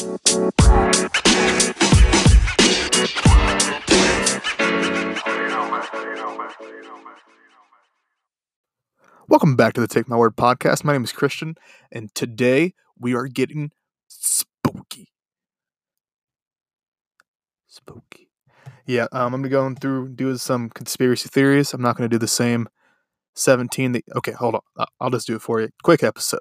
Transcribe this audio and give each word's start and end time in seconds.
Welcome 0.00 0.16
back 9.56 9.74
to 9.74 9.80
the 9.82 9.86
Take 9.86 10.08
My 10.08 10.16
Word 10.16 10.36
podcast. 10.36 10.84
My 10.84 10.94
name 10.94 11.04
is 11.04 11.12
Christian, 11.12 11.56
and 11.92 12.14
today 12.14 12.72
we 12.98 13.14
are 13.14 13.26
getting 13.26 13.72
spooky. 14.08 15.12
Spooky. 17.66 18.30
Yeah, 18.86 19.06
um, 19.12 19.34
I'm 19.34 19.42
gonna 19.42 19.50
go 19.50 19.74
through 19.74 20.14
do 20.14 20.34
some 20.38 20.70
conspiracy 20.70 21.28
theories. 21.28 21.74
I'm 21.74 21.82
not 21.82 21.98
gonna 21.98 22.08
do 22.08 22.16
the 22.16 22.26
same 22.26 22.70
17. 23.34 23.92
That, 23.92 24.04
okay, 24.16 24.32
hold 24.32 24.54
on. 24.54 24.86
I'll 24.98 25.10
just 25.10 25.26
do 25.26 25.36
it 25.36 25.42
for 25.42 25.60
you. 25.60 25.68
Quick 25.82 26.02
episode. 26.02 26.40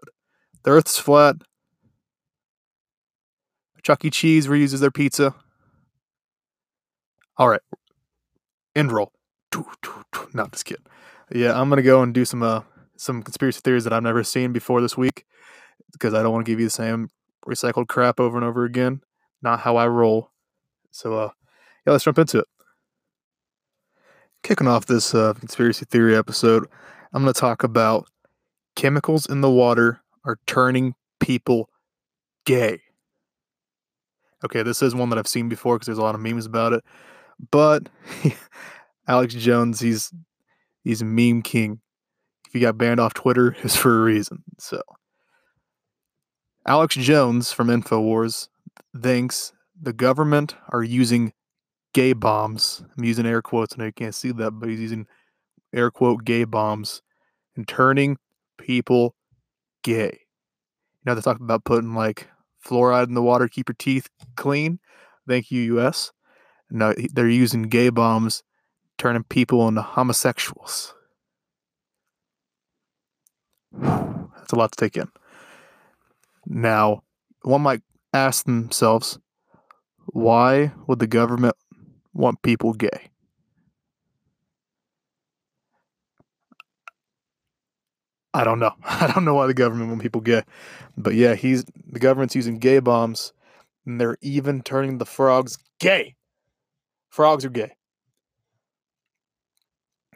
The 0.63 0.71
Earth's 0.71 0.97
flat. 0.97 1.35
Chuck 3.83 4.03
E. 4.05 4.09
Cheese 4.09 4.47
reuses 4.47 4.79
their 4.79 4.91
pizza. 4.91 5.35
All 7.37 7.47
right. 7.47 7.61
End 8.75 8.91
roll. 8.91 9.11
Not 10.33 10.51
just 10.51 10.65
kidding. 10.65 10.85
Yeah, 11.31 11.59
I'm 11.59 11.69
gonna 11.69 11.81
go 11.81 12.01
and 12.01 12.13
do 12.13 12.25
some 12.25 12.43
uh 12.43 12.61
some 12.97 13.23
conspiracy 13.23 13.61
theories 13.63 13.83
that 13.85 13.93
I've 13.93 14.03
never 14.03 14.23
seen 14.23 14.51
before 14.51 14.81
this 14.81 14.97
week 14.97 15.25
because 15.91 16.13
I 16.13 16.21
don't 16.21 16.33
want 16.33 16.45
to 16.45 16.51
give 16.51 16.59
you 16.59 16.65
the 16.65 16.71
same 16.71 17.09
recycled 17.47 17.87
crap 17.87 18.19
over 18.19 18.37
and 18.37 18.45
over 18.45 18.65
again. 18.65 19.01
Not 19.41 19.61
how 19.61 19.77
I 19.77 19.87
roll. 19.87 20.31
So 20.91 21.17
uh 21.17 21.29
yeah, 21.85 21.93
let's 21.93 22.03
jump 22.03 22.19
into 22.19 22.39
it. 22.39 22.47
Kicking 24.43 24.67
off 24.67 24.85
this 24.85 25.13
uh, 25.13 25.33
conspiracy 25.33 25.85
theory 25.85 26.15
episode, 26.15 26.67
I'm 27.13 27.25
to 27.25 27.33
talk 27.33 27.63
about 27.63 28.07
chemicals 28.75 29.25
in 29.25 29.41
the 29.41 29.49
water 29.49 30.01
are 30.23 30.37
turning 30.45 30.95
people 31.19 31.69
gay. 32.45 32.79
Okay, 34.43 34.63
this 34.63 34.81
is 34.81 34.95
one 34.95 35.09
that 35.09 35.19
I've 35.19 35.27
seen 35.27 35.49
before 35.49 35.75
because 35.75 35.87
there's 35.87 35.97
a 35.97 36.03
lot 36.03 36.15
of 36.15 36.21
memes 36.21 36.45
about 36.45 36.73
it. 36.73 36.83
But 37.51 37.89
Alex 39.07 39.33
Jones, 39.33 39.79
he's 39.79 40.13
he's 40.83 41.03
meme 41.03 41.41
king. 41.41 41.79
If 42.47 42.53
he 42.53 42.59
got 42.59 42.77
banned 42.77 42.99
off 42.99 43.13
Twitter, 43.13 43.55
it's 43.63 43.75
for 43.75 43.99
a 43.99 44.03
reason. 44.03 44.43
So 44.57 44.81
Alex 46.65 46.95
Jones 46.95 47.51
from 47.51 47.67
InfoWars 47.67 48.47
thinks 49.01 49.53
the 49.81 49.93
government 49.93 50.55
are 50.69 50.83
using 50.83 51.33
gay 51.93 52.13
bombs. 52.13 52.83
I'm 52.97 53.03
using 53.03 53.25
air 53.25 53.41
quotes. 53.41 53.73
I 53.73 53.77
know 53.77 53.85
you 53.85 53.93
can't 53.93 54.15
see 54.15 54.31
that, 54.31 54.51
but 54.51 54.69
he's 54.69 54.79
using 54.79 55.07
air 55.73 55.91
quote 55.91 56.23
gay 56.25 56.43
bombs 56.43 57.01
and 57.55 57.67
turning 57.67 58.17
people 58.57 59.15
gay. 59.83 60.19
You 60.21 61.05
know, 61.05 61.15
they 61.15 61.21
talk 61.21 61.39
about 61.39 61.63
putting 61.63 61.93
like 61.93 62.27
fluoride 62.63 63.07
in 63.07 63.13
the 63.13 63.23
water, 63.23 63.47
keep 63.47 63.69
your 63.69 63.75
teeth 63.77 64.09
clean. 64.35 64.79
Thank 65.27 65.51
you, 65.51 65.77
US. 65.77 66.11
No, 66.69 66.93
they're 67.13 67.27
using 67.27 67.63
gay 67.63 67.89
bombs, 67.89 68.43
turning 68.97 69.23
people 69.23 69.67
into 69.67 69.81
homosexuals. 69.81 70.93
That's 73.71 74.53
a 74.53 74.55
lot 74.55 74.71
to 74.71 74.77
take 74.77 74.97
in. 74.97 75.09
Now, 76.45 77.03
one 77.43 77.61
might 77.61 77.81
ask 78.13 78.45
themselves, 78.45 79.19
why 80.07 80.73
would 80.87 80.99
the 80.99 81.07
government 81.07 81.55
want 82.13 82.41
people 82.41 82.73
gay? 82.73 83.11
I 88.39 88.45
don't 88.45 88.59
know. 88.59 88.71
I 88.85 89.11
don't 89.13 89.25
know 89.25 89.33
why 89.33 89.47
the 89.47 89.53
government 89.53 89.89
want 89.89 90.01
people 90.01 90.21
gay. 90.21 90.43
But 90.97 91.13
yeah, 91.13 91.35
he's 91.35 91.65
the 91.91 91.99
government's 91.99 92.35
using 92.35 92.57
gay 92.57 92.79
bombs 92.79 93.33
and 93.85 93.99
they're 93.99 94.17
even 94.21 94.61
turning 94.61 94.97
the 94.97 95.05
frogs 95.05 95.57
gay. 95.79 96.15
Frogs 97.09 97.43
are 97.43 97.49
gay. 97.49 97.75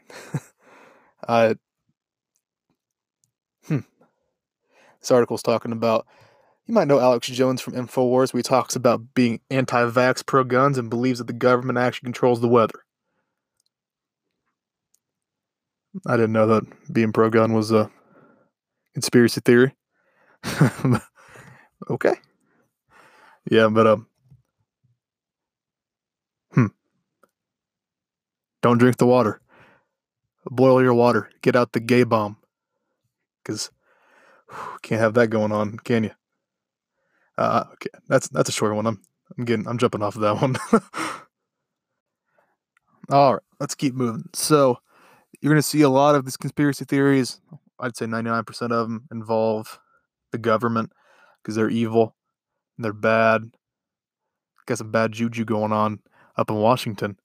uh, 1.28 1.56
hmm. 3.66 3.80
This 5.02 5.12
article's 5.12 5.44
talking 5.44 5.74
about 5.74 6.08
you 6.66 6.74
might 6.74 6.88
know 6.88 7.02
Alex 7.02 7.28
Jones 7.28 7.60
from 7.60 7.74
InfoWars, 7.74 8.34
where 8.34 8.40
he 8.40 8.44
talks 8.44 8.78
about 8.78 9.14
being 9.14 9.42
anti 9.50 9.84
vax 9.84 10.26
pro 10.26 10.46
guns 10.46 10.78
and 10.78 10.90
believes 10.90 11.20
that 11.20 11.28
the 11.28 11.34
government 11.34 11.78
actually 11.78 12.06
controls 12.06 12.40
the 12.40 12.48
weather. 12.48 12.86
I 16.08 16.16
didn't 16.16 16.32
know 16.32 16.48
that 16.48 16.94
being 16.94 17.12
pro 17.12 17.30
gun 17.30 17.52
was 17.52 17.72
a 17.72 17.92
conspiracy 18.94 19.42
theory. 19.42 19.76
okay. 21.90 22.16
Yeah, 23.50 23.70
but 23.70 23.88
um 23.88 24.08
Hmm. 26.54 26.68
Don't 28.62 28.78
drink 28.78 28.98
the 28.98 29.08
water. 29.08 29.42
Boil 30.46 30.82
your 30.82 30.94
water. 30.94 31.30
Get 31.42 31.56
out 31.56 31.72
the 31.72 31.80
gay 31.80 32.04
bomb. 32.04 32.38
Cause 33.44 33.72
can't 34.82 35.02
have 35.02 35.16
that 35.16 35.28
going 35.28 35.52
on, 35.52 35.78
can 35.80 36.04
you? 36.06 36.12
Uh, 37.38 37.64
okay, 37.74 37.90
that's 38.08 38.28
that's 38.30 38.50
a 38.50 38.52
short 38.52 38.76
one. 38.76 38.86
I'm 38.86 39.02
I'm 39.38 39.46
getting 39.46 39.68
I'm 39.68 39.78
jumping 39.78 40.04
off 40.04 40.16
of 40.16 40.22
that 40.22 40.40
one. 40.42 40.56
All 43.10 43.34
right, 43.34 43.44
let's 43.60 43.76
keep 43.76 43.96
moving. 43.96 44.30
So 44.34 44.78
you're 45.42 45.52
gonna 45.52 45.62
see 45.62 45.82
a 45.82 45.90
lot 45.90 46.16
of 46.16 46.26
these 46.26 46.38
conspiracy 46.38 46.86
theories. 46.86 47.42
I'd 47.84 47.98
say 47.98 48.06
99% 48.06 48.48
of 48.72 48.88
them 48.88 49.08
involve 49.12 49.78
the 50.32 50.38
government 50.38 50.92
because 51.42 51.56
they're 51.56 51.70
evil, 51.70 52.16
and 52.78 52.86
they're 52.86 52.94
bad. 52.94 53.52
Got 54.66 54.78
some 54.78 54.92
bad 54.92 55.12
juju 55.12 55.44
going 55.44 55.74
on 55.74 56.00
up 56.38 56.50
in 56.50 56.56
Washington. 56.56 57.18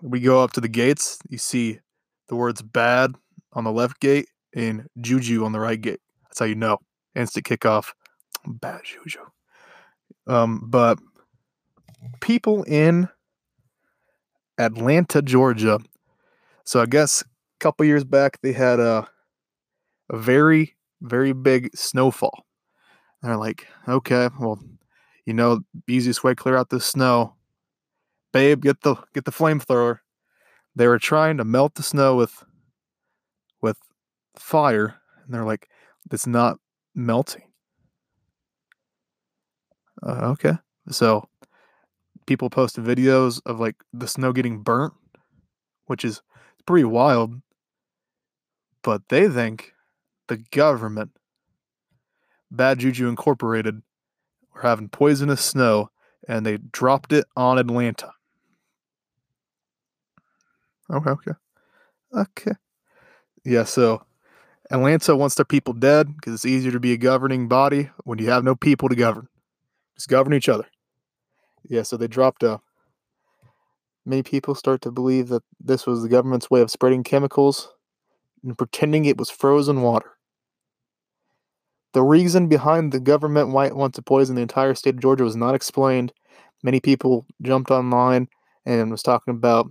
We 0.00 0.20
go 0.20 0.42
up 0.42 0.52
to 0.52 0.62
the 0.62 0.68
gates. 0.68 1.18
You 1.28 1.36
see 1.36 1.80
the 2.28 2.36
words 2.36 2.62
"bad" 2.62 3.16
on 3.52 3.64
the 3.64 3.72
left 3.72 4.00
gate 4.00 4.30
and 4.54 4.86
"juju" 4.98 5.44
on 5.44 5.52
the 5.52 5.60
right 5.60 5.78
gate. 5.78 6.00
That's 6.22 6.38
how 6.38 6.46
you 6.46 6.54
know. 6.54 6.78
Instant 7.14 7.44
kickoff 7.44 7.92
bad 8.46 8.80
juju. 8.84 9.20
Um, 10.26 10.62
but 10.64 10.98
people 12.22 12.62
in 12.62 13.10
Atlanta, 14.56 15.20
Georgia. 15.20 15.80
So 16.64 16.80
I 16.80 16.86
guess 16.86 17.22
a 17.22 17.26
couple 17.60 17.84
years 17.84 18.04
back 18.04 18.40
they 18.40 18.52
had 18.52 18.80
a 18.80 19.06
a 20.10 20.18
very 20.18 20.76
very 21.00 21.32
big 21.32 21.70
snowfall. 21.76 22.44
And 23.22 23.30
they're 23.30 23.38
like, 23.38 23.66
okay, 23.88 24.28
well, 24.38 24.60
you 25.26 25.34
know, 25.34 25.60
easiest 25.88 26.24
way 26.24 26.34
clear 26.34 26.56
out 26.56 26.70
the 26.70 26.80
snow, 26.80 27.34
babe, 28.32 28.62
get 28.62 28.82
the 28.82 28.96
get 29.14 29.24
the 29.24 29.32
flamethrower. 29.32 29.98
They 30.76 30.86
were 30.86 30.98
trying 30.98 31.36
to 31.38 31.44
melt 31.44 31.74
the 31.74 31.82
snow 31.82 32.16
with 32.16 32.44
with 33.60 33.78
fire, 34.36 35.00
and 35.24 35.34
they're 35.34 35.44
like, 35.44 35.68
it's 36.10 36.26
not 36.26 36.58
melting. 36.94 37.42
Uh, 40.02 40.30
okay. 40.30 40.54
So 40.90 41.28
people 42.26 42.50
posted 42.50 42.84
videos 42.84 43.40
of 43.44 43.58
like 43.58 43.76
the 43.92 44.06
snow 44.06 44.32
getting 44.32 44.62
burnt, 44.62 44.94
which 45.86 46.04
is 46.04 46.22
pretty 46.66 46.84
wild. 46.84 47.34
But 48.82 49.08
they 49.08 49.28
think 49.28 49.72
the 50.28 50.36
government, 50.36 51.10
Bad 52.50 52.78
Juju 52.78 53.08
Incorporated, 53.08 53.82
were 54.54 54.62
having 54.62 54.88
poisonous 54.88 55.44
snow 55.44 55.90
and 56.26 56.44
they 56.44 56.58
dropped 56.58 57.12
it 57.12 57.24
on 57.36 57.58
Atlanta. 57.58 58.12
Okay, 60.90 61.10
okay. 61.10 61.32
Okay. 62.14 62.52
Yeah, 63.44 63.64
so 63.64 64.02
Atlanta 64.70 65.16
wants 65.16 65.34
their 65.34 65.44
people 65.44 65.74
dead 65.74 66.14
because 66.14 66.34
it's 66.34 66.46
easier 66.46 66.72
to 66.72 66.80
be 66.80 66.92
a 66.92 66.98
governing 66.98 67.48
body 67.48 67.90
when 68.04 68.18
you 68.18 68.30
have 68.30 68.44
no 68.44 68.54
people 68.54 68.88
to 68.88 68.94
govern. 68.94 69.28
Just 69.96 70.08
govern 70.08 70.34
each 70.34 70.48
other. 70.48 70.66
Yeah, 71.68 71.82
so 71.82 71.96
they 71.96 72.08
dropped 72.08 72.42
a. 72.42 72.60
Many 74.04 74.22
people 74.22 74.54
start 74.54 74.80
to 74.82 74.90
believe 74.90 75.28
that 75.28 75.42
this 75.60 75.86
was 75.86 76.02
the 76.02 76.08
government's 76.08 76.50
way 76.50 76.62
of 76.62 76.70
spreading 76.70 77.04
chemicals 77.04 77.74
and 78.42 78.56
pretending 78.56 79.04
it 79.04 79.18
was 79.18 79.28
frozen 79.28 79.82
water. 79.82 80.17
The 81.92 82.02
reason 82.02 82.48
behind 82.48 82.92
the 82.92 83.00
government 83.00 83.50
might 83.50 83.74
want 83.74 83.94
to 83.94 84.02
poison 84.02 84.36
the 84.36 84.42
entire 84.42 84.74
state 84.74 84.94
of 84.94 85.00
Georgia 85.00 85.24
was 85.24 85.36
not 85.36 85.54
explained. 85.54 86.12
Many 86.62 86.80
people 86.80 87.26
jumped 87.42 87.70
online 87.70 88.28
and 88.66 88.90
was 88.90 89.02
talking 89.02 89.32
about 89.32 89.70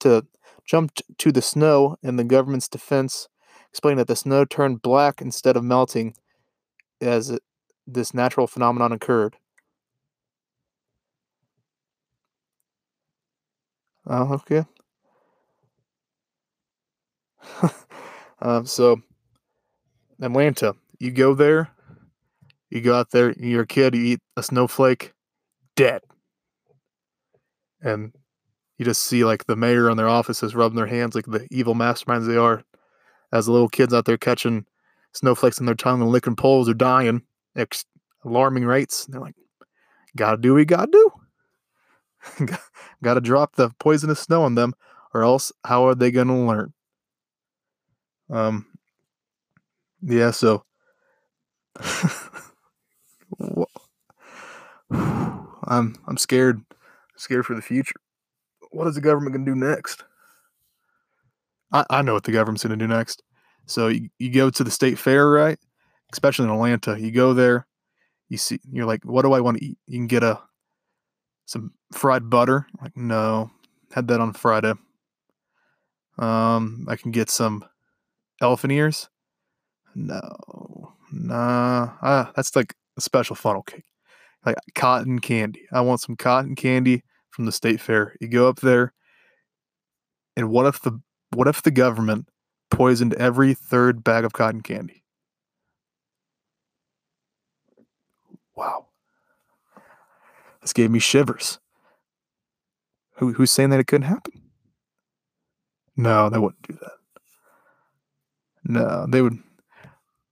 to 0.00 0.26
jump 0.64 0.92
to 1.18 1.32
the 1.32 1.42
snow 1.42 1.96
in 2.02 2.16
the 2.16 2.24
government's 2.24 2.68
defense, 2.68 3.28
explaining 3.70 3.98
that 3.98 4.08
the 4.08 4.16
snow 4.16 4.44
turned 4.44 4.82
black 4.82 5.20
instead 5.20 5.56
of 5.56 5.64
melting 5.64 6.14
as 7.00 7.30
it, 7.30 7.42
this 7.86 8.14
natural 8.14 8.46
phenomenon 8.46 8.92
occurred. 8.92 9.36
Oh, 14.06 14.34
okay. 14.34 14.64
um, 18.40 18.66
so, 18.66 19.00
Atlanta, 20.20 20.74
you 21.00 21.10
go 21.10 21.34
there, 21.34 21.70
You 22.70 22.80
go 22.80 22.94
out 22.94 23.10
there, 23.10 23.32
you're 23.32 23.62
a 23.62 23.66
kid, 23.66 23.94
you 23.94 24.02
eat 24.04 24.20
a 24.36 24.42
snowflake, 24.42 25.12
dead. 25.76 26.02
And 27.82 28.12
you 28.78 28.84
just 28.84 29.04
see 29.04 29.24
like 29.24 29.46
the 29.46 29.56
mayor 29.56 29.90
in 29.90 29.96
their 29.96 30.08
offices 30.08 30.54
rubbing 30.54 30.76
their 30.76 30.86
hands 30.86 31.14
like 31.14 31.26
the 31.26 31.46
evil 31.50 31.74
masterminds 31.74 32.26
they 32.26 32.36
are. 32.36 32.64
As 33.32 33.46
the 33.46 33.52
little 33.52 33.68
kids 33.68 33.94
out 33.94 34.06
there 34.06 34.18
catching 34.18 34.66
snowflakes 35.14 35.60
in 35.60 35.66
their 35.66 35.74
tongue 35.74 36.02
and 36.02 36.10
licking 36.10 36.36
poles 36.36 36.68
are 36.68 36.74
dying 36.74 37.22
at 37.56 37.84
alarming 38.24 38.64
rates. 38.64 39.06
And 39.06 39.14
they're 39.14 39.20
like, 39.22 39.36
gotta 40.16 40.38
do 40.38 40.54
what 40.54 40.66
gotta 40.68 40.90
do. 40.92 41.10
gotta 43.02 43.20
drop 43.20 43.56
the 43.56 43.70
poisonous 43.78 44.20
snow 44.20 44.42
on 44.44 44.54
them, 44.54 44.74
or 45.14 45.22
else 45.22 45.52
how 45.64 45.86
are 45.86 45.94
they 45.94 46.10
gonna 46.10 46.46
learn? 46.46 46.72
Um 48.30 48.66
yeah, 50.02 50.30
so 50.30 50.64
I'm 55.64 55.94
I'm 56.06 56.16
scared. 56.16 56.62
scared 57.16 57.46
for 57.46 57.54
the 57.54 57.62
future. 57.62 57.94
What 58.70 58.86
is 58.86 58.94
the 58.94 59.00
government 59.00 59.34
gonna 59.34 59.44
do 59.44 59.54
next? 59.54 60.04
I, 61.72 61.84
I 61.88 62.02
know 62.02 62.14
what 62.14 62.24
the 62.24 62.32
government's 62.32 62.62
gonna 62.62 62.76
do 62.76 62.88
next. 62.88 63.22
So 63.66 63.88
you, 63.88 64.10
you 64.18 64.32
go 64.32 64.50
to 64.50 64.64
the 64.64 64.70
state 64.70 64.98
fair, 64.98 65.30
right? 65.30 65.58
Especially 66.12 66.46
in 66.46 66.50
Atlanta. 66.50 67.00
You 67.00 67.12
go 67.12 67.34
there, 67.34 67.66
you 68.28 68.38
see 68.38 68.58
you're 68.70 68.86
like, 68.86 69.04
what 69.04 69.22
do 69.22 69.32
I 69.32 69.40
want 69.40 69.58
to 69.58 69.64
eat? 69.64 69.78
You 69.86 69.98
can 69.98 70.06
get 70.06 70.22
a 70.22 70.40
some 71.46 71.72
fried 71.92 72.30
butter. 72.30 72.66
Like, 72.80 72.96
no. 72.96 73.50
Had 73.92 74.08
that 74.08 74.20
on 74.20 74.32
Friday. 74.32 74.72
Um, 76.16 76.86
I 76.88 76.96
can 76.96 77.10
get 77.10 77.28
some 77.28 77.64
elephant 78.40 78.72
ears. 78.72 79.08
No. 79.94 80.79
Nah. 81.26 81.92
Ah, 82.02 82.32
that's 82.34 82.54
like 82.56 82.74
a 82.96 83.00
special 83.00 83.36
funnel 83.36 83.62
cake 83.62 83.84
like 84.44 84.56
cotton 84.74 85.18
candy. 85.18 85.66
I 85.72 85.80
want 85.80 86.00
some 86.00 86.16
cotton 86.16 86.54
candy 86.54 87.02
from 87.30 87.46
the 87.46 87.52
state 87.52 87.80
fair. 87.80 88.16
You 88.20 88.28
go 88.28 88.48
up 88.48 88.60
there, 88.60 88.92
and 90.36 90.50
what 90.50 90.66
if 90.66 90.80
the 90.82 91.00
what 91.34 91.48
if 91.48 91.62
the 91.62 91.70
government 91.70 92.28
poisoned 92.70 93.14
every 93.14 93.54
third 93.54 94.02
bag 94.02 94.24
of 94.24 94.32
cotton 94.32 94.62
candy? 94.62 95.02
Wow. 98.56 98.86
This 100.60 100.72
gave 100.72 100.90
me 100.90 100.98
shivers. 100.98 101.58
Who, 103.16 103.32
who's 103.32 103.50
saying 103.50 103.70
that 103.70 103.80
it 103.80 103.86
couldn't 103.86 104.08
happen? 104.08 104.42
No, 105.96 106.28
they 106.28 106.38
wouldn't 106.38 106.62
do 106.62 106.74
that. 106.74 106.92
No, 108.64 109.06
they 109.08 109.22
would 109.22 109.38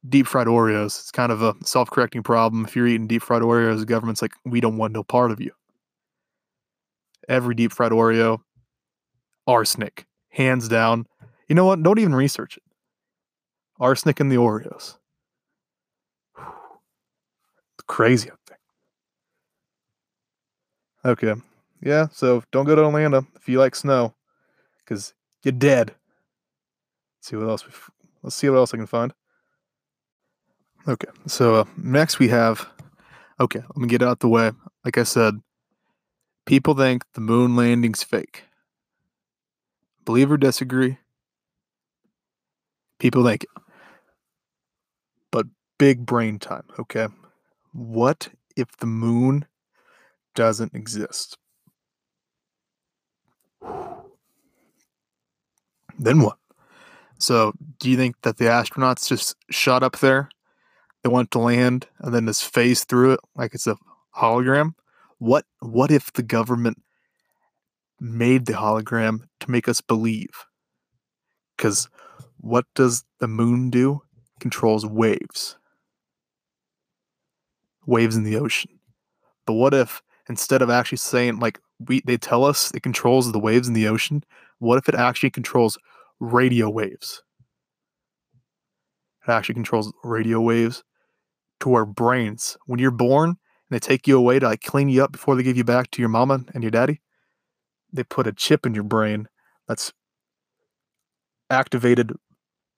deep 0.08 0.26
fried 0.26 0.46
Oreos. 0.46 0.98
It's 1.00 1.10
kind 1.10 1.32
of 1.32 1.42
a 1.42 1.54
self 1.64 1.90
correcting 1.90 2.22
problem. 2.22 2.64
If 2.64 2.76
you're 2.76 2.86
eating 2.86 3.06
deep 3.06 3.22
fried 3.22 3.42
Oreos, 3.42 3.80
the 3.80 3.86
government's 3.86 4.22
like, 4.22 4.32
we 4.44 4.60
don't 4.60 4.76
want 4.76 4.92
no 4.92 5.02
part 5.02 5.30
of 5.30 5.40
you. 5.40 5.52
Every 7.28 7.54
deep 7.54 7.72
fried 7.72 7.92
Oreo, 7.92 8.40
arsenic, 9.46 10.06
hands 10.30 10.68
down. 10.68 11.06
You 11.48 11.54
know 11.54 11.64
what? 11.64 11.82
Don't 11.82 11.98
even 11.98 12.14
research 12.14 12.56
it. 12.56 12.62
Arsenic 13.80 14.20
in 14.20 14.28
the 14.28 14.36
Oreos. 14.36 14.96
Crazy 17.86 18.30
up 18.30 18.40
there. 18.46 18.58
Okay. 21.12 21.34
Yeah, 21.80 22.08
so 22.10 22.42
don't 22.50 22.64
go 22.64 22.74
to 22.74 22.86
Atlanta 22.86 23.24
if 23.36 23.48
you 23.48 23.58
like 23.60 23.76
snow, 23.76 24.14
because 24.80 25.14
you're 25.44 25.52
dead. 25.52 25.94
Let's 27.18 27.28
see 27.28 27.36
what 27.36 27.48
else. 27.48 27.64
Let's 28.22 28.34
see 28.34 28.48
what 28.48 28.56
else 28.56 28.74
I 28.74 28.78
can 28.78 28.86
find. 28.86 29.12
Okay, 30.86 31.08
so 31.26 31.56
uh, 31.56 31.64
next 31.76 32.18
we 32.18 32.28
have. 32.28 32.66
Okay, 33.40 33.60
let 33.60 33.76
me 33.76 33.88
get 33.88 34.02
out 34.02 34.20
the 34.20 34.28
way. 34.28 34.52
Like 34.84 34.96
I 34.98 35.02
said, 35.02 35.40
people 36.46 36.74
think 36.74 37.04
the 37.14 37.20
moon 37.20 37.56
landing's 37.56 38.02
fake. 38.02 38.44
Believe 40.04 40.30
or 40.32 40.38
disagree, 40.38 40.98
people 42.98 43.24
think 43.24 43.44
it. 43.44 43.50
But 45.30 45.46
big 45.78 46.06
brain 46.06 46.38
time, 46.38 46.64
okay? 46.78 47.08
What 47.72 48.28
if 48.56 48.74
the 48.78 48.86
moon 48.86 49.44
doesn't 50.34 50.74
exist? 50.74 51.36
Then 55.98 56.20
what? 56.20 56.38
So, 57.18 57.52
do 57.78 57.90
you 57.90 57.96
think 57.96 58.14
that 58.22 58.38
the 58.38 58.46
astronauts 58.46 59.08
just 59.08 59.36
shot 59.50 59.82
up 59.82 59.98
there 59.98 60.30
they 61.02 61.08
want 61.08 61.30
to 61.32 61.38
land 61.38 61.86
and 62.00 62.14
then 62.14 62.26
just 62.26 62.44
phase 62.44 62.84
through 62.84 63.12
it 63.12 63.20
like 63.36 63.54
it's 63.54 63.66
a 63.66 63.76
hologram. 64.16 64.74
What 65.18 65.44
what 65.60 65.90
if 65.90 66.12
the 66.12 66.22
government 66.22 66.82
made 68.00 68.46
the 68.46 68.54
hologram 68.54 69.20
to 69.40 69.50
make 69.50 69.68
us 69.68 69.80
believe? 69.80 70.46
Because 71.56 71.88
what 72.40 72.66
does 72.74 73.04
the 73.20 73.28
moon 73.28 73.70
do? 73.70 74.02
Controls 74.40 74.86
waves. 74.86 75.56
Waves 77.86 78.16
in 78.16 78.24
the 78.24 78.36
ocean. 78.36 78.78
But 79.46 79.54
what 79.54 79.74
if 79.74 80.02
instead 80.28 80.62
of 80.62 80.70
actually 80.70 80.98
saying 80.98 81.38
like 81.38 81.60
we 81.86 82.02
they 82.04 82.16
tell 82.16 82.44
us 82.44 82.72
it 82.74 82.82
controls 82.82 83.30
the 83.30 83.38
waves 83.38 83.68
in 83.68 83.74
the 83.74 83.88
ocean, 83.88 84.24
what 84.58 84.78
if 84.78 84.88
it 84.88 84.94
actually 84.94 85.30
controls 85.30 85.78
radio 86.20 86.68
waves? 86.68 87.22
It 89.26 89.30
actually 89.30 89.54
controls 89.54 89.92
radio 90.02 90.40
waves 90.40 90.82
to 91.60 91.74
our 91.74 91.86
brains. 91.86 92.56
When 92.66 92.78
you're 92.78 92.90
born 92.90 93.30
and 93.30 93.36
they 93.70 93.78
take 93.78 94.06
you 94.06 94.16
away 94.16 94.38
to 94.38 94.46
like 94.46 94.62
clean 94.62 94.88
you 94.88 95.02
up 95.02 95.12
before 95.12 95.36
they 95.36 95.42
give 95.42 95.56
you 95.56 95.64
back 95.64 95.90
to 95.92 96.02
your 96.02 96.08
mama 96.08 96.44
and 96.54 96.62
your 96.62 96.70
daddy, 96.70 97.00
they 97.92 98.04
put 98.04 98.26
a 98.26 98.32
chip 98.32 98.66
in 98.66 98.74
your 98.74 98.84
brain 98.84 99.28
that's 99.66 99.92
activated 101.50 102.12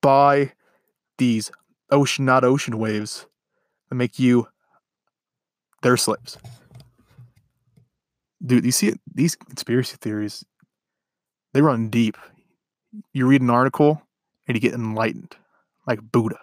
by 0.00 0.52
these 1.18 1.50
ocean, 1.90 2.24
not 2.24 2.44
ocean 2.44 2.78
waves 2.78 3.26
that 3.88 3.96
make 3.96 4.18
you 4.18 4.48
their 5.82 5.96
slaves. 5.96 6.38
Dude, 8.44 8.64
you 8.64 8.72
see 8.72 8.88
it, 8.88 9.00
these 9.12 9.36
conspiracy 9.36 9.96
theories, 10.00 10.44
they 11.52 11.60
run 11.60 11.90
deep. 11.90 12.16
You 13.12 13.26
read 13.26 13.42
an 13.42 13.50
article 13.50 14.02
and 14.48 14.56
you 14.56 14.60
get 14.60 14.72
enlightened, 14.72 15.36
like 15.86 16.00
Buddha. 16.00 16.38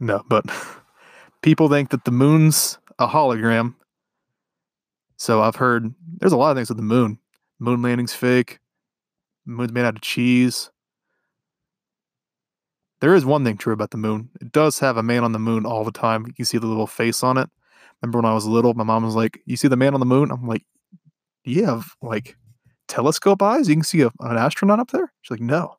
No, 0.00 0.24
but 0.28 0.44
people 1.42 1.68
think 1.68 1.90
that 1.90 2.04
the 2.04 2.10
moon's 2.10 2.78
a 2.98 3.06
hologram. 3.06 3.74
So 5.16 5.42
I've 5.42 5.56
heard 5.56 5.94
there's 6.18 6.32
a 6.32 6.36
lot 6.36 6.50
of 6.50 6.56
things 6.56 6.70
with 6.70 6.78
the 6.78 6.82
moon. 6.82 7.18
Moon 7.58 7.82
landing's 7.82 8.14
fake. 8.14 8.58
Moon's 9.44 9.72
made 9.72 9.84
out 9.84 9.96
of 9.96 10.00
cheese. 10.00 10.70
There 13.00 13.14
is 13.14 13.24
one 13.24 13.44
thing 13.44 13.56
true 13.56 13.72
about 13.72 13.90
the 13.90 13.98
moon. 13.98 14.30
It 14.40 14.52
does 14.52 14.78
have 14.78 14.96
a 14.96 15.02
man 15.02 15.24
on 15.24 15.32
the 15.32 15.38
moon 15.38 15.66
all 15.66 15.84
the 15.84 15.92
time. 15.92 16.26
You 16.26 16.32
can 16.32 16.44
see 16.44 16.58
the 16.58 16.66
little 16.66 16.86
face 16.86 17.22
on 17.22 17.38
it. 17.38 17.48
Remember 18.00 18.18
when 18.18 18.30
I 18.30 18.34
was 18.34 18.46
little, 18.46 18.74
my 18.74 18.84
mom 18.84 19.04
was 19.04 19.14
like, 19.14 19.40
"You 19.46 19.56
see 19.56 19.68
the 19.68 19.76
man 19.76 19.94
on 19.94 20.00
the 20.00 20.06
moon?" 20.06 20.30
I'm 20.30 20.46
like, 20.46 20.64
"Do 21.44 21.50
you 21.50 21.64
have 21.66 21.94
like 22.02 22.36
telescope 22.88 23.42
eyes? 23.42 23.68
You 23.68 23.76
can 23.76 23.84
see 23.84 24.02
a, 24.02 24.10
an 24.20 24.36
astronaut 24.36 24.80
up 24.80 24.90
there." 24.90 25.12
She's 25.20 25.30
like, 25.30 25.40
"No, 25.40 25.76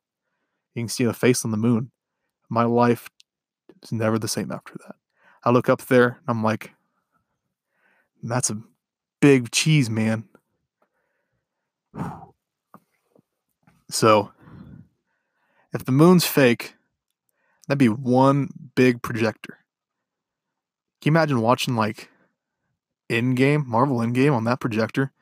you 0.74 0.82
can 0.82 0.88
see 0.88 1.04
a 1.04 1.12
face 1.12 1.44
on 1.44 1.50
the 1.50 1.56
moon." 1.56 1.90
My 2.48 2.64
life 2.64 3.08
it's 3.82 3.92
never 3.92 4.18
the 4.18 4.28
same 4.28 4.52
after 4.52 4.74
that. 4.86 4.96
I 5.44 5.50
look 5.50 5.68
up 5.68 5.82
there, 5.82 6.06
and 6.06 6.28
I'm 6.28 6.42
like, 6.42 6.72
that's 8.22 8.50
a 8.50 8.62
big 9.20 9.50
cheese, 9.50 9.90
man. 9.90 10.24
So, 13.90 14.32
if 15.74 15.84
the 15.84 15.92
moon's 15.92 16.24
fake, 16.24 16.76
that'd 17.68 17.78
be 17.78 17.90
one 17.90 18.48
big 18.74 19.02
projector. 19.02 19.58
Can 21.02 21.12
you 21.12 21.18
imagine 21.18 21.42
watching 21.42 21.76
like 21.76 22.08
Endgame, 23.10 23.66
Marvel 23.66 23.98
Endgame 23.98 24.34
on 24.34 24.44
that 24.44 24.60
projector? 24.60 25.12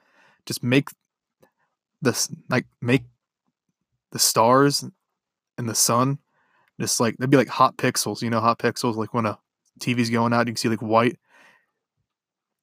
Just 0.46 0.62
make 0.62 0.90
this 2.00 2.30
like 2.48 2.66
make 2.80 3.02
the 4.12 4.20
stars 4.20 4.84
and 5.58 5.68
the 5.68 5.74
sun 5.74 6.18
just 6.80 6.98
like 6.98 7.16
they'd 7.18 7.30
be 7.30 7.36
like 7.36 7.48
hot 7.48 7.76
pixels, 7.76 8.22
you 8.22 8.30
know, 8.30 8.40
hot 8.40 8.58
pixels 8.58 8.96
like 8.96 9.12
when 9.12 9.26
a 9.26 9.38
TV's 9.80 10.10
going 10.10 10.32
out, 10.32 10.46
you 10.46 10.52
can 10.52 10.56
see 10.56 10.68
like 10.68 10.82
white. 10.82 11.18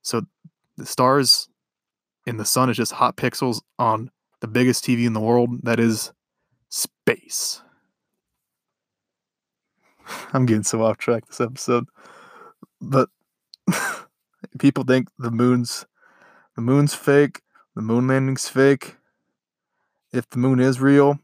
So 0.01 0.23
the 0.75 0.85
stars 0.85 1.49
in 2.25 2.37
the 2.37 2.45
sun 2.45 2.69
is 2.69 2.77
just 2.77 2.93
hot 2.93 3.15
pixels 3.15 3.61
on 3.77 4.09
the 4.39 4.47
biggest 4.47 4.83
TV 4.83 5.05
in 5.05 5.13
the 5.13 5.19
world 5.19 5.59
that 5.63 5.79
is 5.79 6.11
space. 6.69 7.61
I'm 10.33 10.45
getting 10.45 10.63
so 10.63 10.83
off 10.83 10.97
track 10.97 11.27
this 11.27 11.41
episode. 11.41 11.87
But 12.81 13.09
people 14.59 14.83
think 14.83 15.09
the 15.19 15.31
moon's 15.31 15.85
the 16.55 16.61
moon's 16.61 16.95
fake, 16.95 17.41
the 17.75 17.81
moon 17.81 18.07
landing's 18.07 18.49
fake. 18.49 18.95
If 20.11 20.29
the 20.29 20.39
moon 20.39 20.59
is 20.59 20.79
real, 20.79 21.19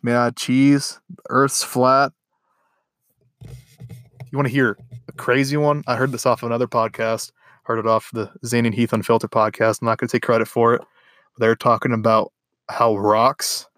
it's 0.00 0.04
made 0.04 0.14
out 0.14 0.28
of 0.28 0.36
cheese. 0.36 0.98
Earth's 1.28 1.62
flat. 1.62 2.12
you 3.44 4.38
want 4.38 4.48
to 4.48 4.52
hear 4.52 4.78
a 5.08 5.12
crazy 5.12 5.58
one? 5.58 5.84
I 5.86 5.96
heard 5.96 6.10
this 6.10 6.24
off 6.24 6.42
of 6.42 6.46
another 6.46 6.66
podcast. 6.66 7.32
Heard 7.64 7.78
it 7.78 7.86
off 7.86 8.10
the 8.14 8.30
Zane 8.46 8.64
and 8.64 8.74
Heath 8.74 8.94
Unfiltered 8.94 9.30
podcast. 9.30 9.82
I'm 9.82 9.86
not 9.86 9.98
going 9.98 10.08
to 10.08 10.12
take 10.12 10.22
credit 10.22 10.48
for 10.48 10.72
it. 10.74 10.82
They're 11.36 11.54
talking 11.54 11.92
about 11.92 12.32
how 12.70 12.96
rocks 12.96 13.68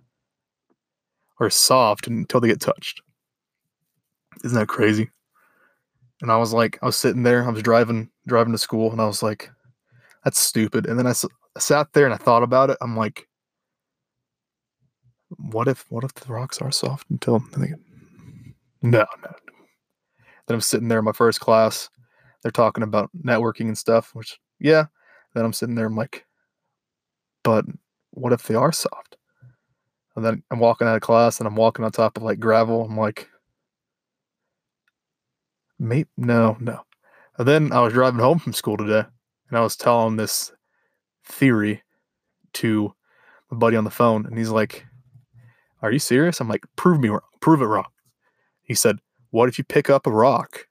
are 1.40 1.50
soft 1.50 2.06
until 2.06 2.40
they 2.40 2.48
get 2.48 2.60
touched. 2.60 3.02
Isn't 4.44 4.56
that 4.58 4.68
crazy? 4.68 5.10
And 6.20 6.30
I 6.30 6.36
was 6.36 6.52
like, 6.52 6.78
I 6.82 6.86
was 6.86 6.94
sitting 6.96 7.24
there, 7.24 7.44
I 7.44 7.50
was 7.50 7.62
driving 7.64 8.08
driving 8.28 8.52
to 8.52 8.58
school, 8.58 8.92
and 8.92 9.00
I 9.00 9.06
was 9.06 9.24
like, 9.24 9.50
that's 10.22 10.38
stupid. 10.38 10.86
And 10.86 10.96
then 10.96 11.08
I, 11.08 11.10
s- 11.10 11.24
I 11.56 11.58
sat 11.60 11.92
there 11.92 12.04
and 12.04 12.14
I 12.14 12.18
thought 12.18 12.44
about 12.44 12.70
it. 12.70 12.78
I'm 12.80 12.96
like, 12.96 13.26
what 15.38 15.68
if 15.68 15.84
what 15.90 16.04
if 16.04 16.14
the 16.14 16.32
rocks 16.32 16.60
are 16.60 16.70
soft 16.70 17.08
until 17.10 17.42
no 17.54 17.66
no. 18.82 19.06
Then 20.46 20.54
I'm 20.54 20.60
sitting 20.60 20.88
there 20.88 20.98
in 20.98 21.04
my 21.04 21.12
first 21.12 21.40
class. 21.40 21.88
They're 22.42 22.50
talking 22.50 22.82
about 22.82 23.10
networking 23.16 23.66
and 23.66 23.78
stuff, 23.78 24.10
which 24.14 24.38
yeah. 24.58 24.86
Then 25.34 25.44
I'm 25.44 25.52
sitting 25.52 25.74
there. 25.74 25.86
I'm 25.86 25.96
like, 25.96 26.26
but 27.42 27.64
what 28.10 28.32
if 28.32 28.42
they 28.42 28.54
are 28.54 28.72
soft? 28.72 29.16
And 30.16 30.24
then 30.24 30.42
I'm 30.50 30.58
walking 30.58 30.86
out 30.86 30.96
of 30.96 31.02
class 31.02 31.38
and 31.38 31.46
I'm 31.46 31.56
walking 31.56 31.84
on 31.84 31.92
top 31.92 32.16
of 32.16 32.22
like 32.22 32.38
gravel. 32.38 32.84
I'm 32.84 32.98
like, 32.98 33.30
maybe 35.78 36.08
no, 36.16 36.56
no. 36.60 36.80
And 37.38 37.48
then 37.48 37.72
I 37.72 37.80
was 37.80 37.92
driving 37.92 38.20
home 38.20 38.38
from 38.38 38.52
school 38.52 38.76
today 38.76 39.04
and 39.48 39.58
I 39.58 39.62
was 39.62 39.76
telling 39.76 40.16
this 40.16 40.52
theory 41.24 41.82
to 42.54 42.92
my 43.50 43.58
buddy 43.58 43.76
on 43.76 43.84
the 43.84 43.90
phone, 43.90 44.26
and 44.26 44.36
he's 44.36 44.50
like, 44.50 44.86
Are 45.82 45.90
you 45.90 45.98
serious? 45.98 46.40
I'm 46.40 46.48
like, 46.48 46.64
Prove 46.76 47.00
me 47.00 47.08
wrong. 47.08 47.20
Prove 47.40 47.60
it 47.60 47.66
wrong. 47.66 47.88
He 48.62 48.74
said, 48.74 48.98
What 49.30 49.48
if 49.48 49.58
you 49.58 49.64
pick 49.64 49.90
up 49.90 50.06
a 50.06 50.10
rock? 50.10 50.68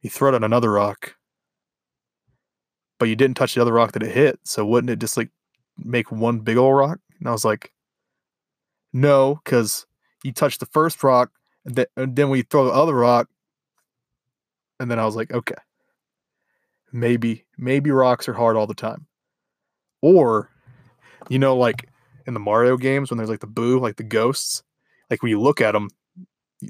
You 0.00 0.10
throw 0.10 0.30
it 0.30 0.34
on 0.34 0.42
another 0.42 0.72
rock, 0.72 1.14
but 2.98 3.08
you 3.08 3.14
didn't 3.14 3.36
touch 3.36 3.54
the 3.54 3.62
other 3.62 3.72
rock 3.72 3.92
that 3.92 4.02
it 4.02 4.12
hit. 4.12 4.40
So 4.44 4.66
wouldn't 4.66 4.90
it 4.90 4.98
just 4.98 5.16
like 5.16 5.30
make 5.78 6.10
one 6.10 6.40
big 6.40 6.56
old 6.56 6.76
rock? 6.76 6.98
And 7.18 7.28
I 7.28 7.32
was 7.32 7.44
like, 7.44 7.72
No, 8.92 9.40
because 9.44 9.86
you 10.24 10.32
touch 10.32 10.58
the 10.58 10.66
first 10.66 11.02
rock, 11.04 11.30
and 11.64 11.74
then, 11.76 11.86
and 11.96 12.16
then 12.16 12.30
we 12.30 12.42
throw 12.42 12.64
the 12.64 12.72
other 12.72 12.94
rock. 12.94 13.28
And 14.80 14.90
then 14.90 14.98
I 14.98 15.04
was 15.04 15.14
like, 15.14 15.30
Okay, 15.32 15.54
maybe, 16.92 17.44
maybe 17.58 17.90
rocks 17.90 18.28
are 18.28 18.34
hard 18.34 18.56
all 18.56 18.66
the 18.66 18.74
time. 18.74 19.06
Or, 20.00 20.50
you 21.28 21.38
know, 21.38 21.56
like 21.56 21.88
in 22.26 22.34
the 22.34 22.40
Mario 22.40 22.76
games 22.76 23.10
when 23.10 23.18
there's 23.18 23.30
like 23.30 23.40
the 23.40 23.46
boo, 23.46 23.78
like 23.78 23.96
the 23.96 24.02
ghosts, 24.02 24.62
like 25.10 25.22
when 25.22 25.30
you 25.30 25.40
look 25.40 25.60
at 25.60 25.72
them, 25.72 25.88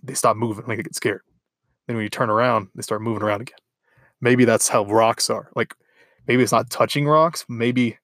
they 0.03 0.15
stop 0.15 0.37
moving, 0.37 0.65
like 0.67 0.79
they 0.79 0.83
get 0.83 0.95
scared. 0.95 1.23
Then 1.87 1.97
when 1.97 2.05
you 2.05 2.11
turn 2.11 2.31
around, 2.31 2.69
they 2.75 2.83
start 2.83 3.03
moving 3.03 3.23
around 3.23 3.41
again. 3.41 3.59
Maybe 4.21 4.45
that's 4.45 4.69
how 4.69 4.85
rocks 4.85 5.31
are. 5.31 5.51
Like 5.55 5.75
maybe 6.27 6.43
it's 6.43 6.53
not 6.53 6.71
touching 6.71 7.07
rocks. 7.07 7.45
Maybe 7.49 7.99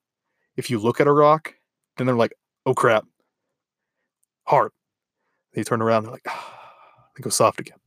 if 0.57 0.71
you 0.71 0.79
look 0.79 1.01
at 1.01 1.07
a 1.07 1.13
rock, 1.13 1.55
then 1.97 2.07
they're 2.07 2.17
like, 2.17 2.35
oh 2.67 2.75
crap, 2.75 3.05
hard. 4.45 4.73
They 5.55 5.63
turn 5.63 5.83
around, 5.83 6.05
they're 6.05 6.13
like, 6.13 6.27
ah, 6.29 6.59
they 7.17 7.23
go 7.23 7.31
soft 7.31 7.61
again. 7.61 7.79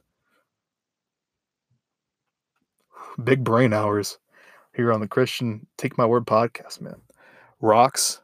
Big 3.23 3.43
brain 3.43 3.73
hours 3.73 4.17
here 4.73 4.91
on 4.91 4.99
the 4.99 5.07
Christian 5.07 5.67
Take 5.77 5.97
My 5.97 6.05
Word 6.05 6.25
podcast, 6.25 6.81
man. 6.81 7.01
Rocks 7.59 8.21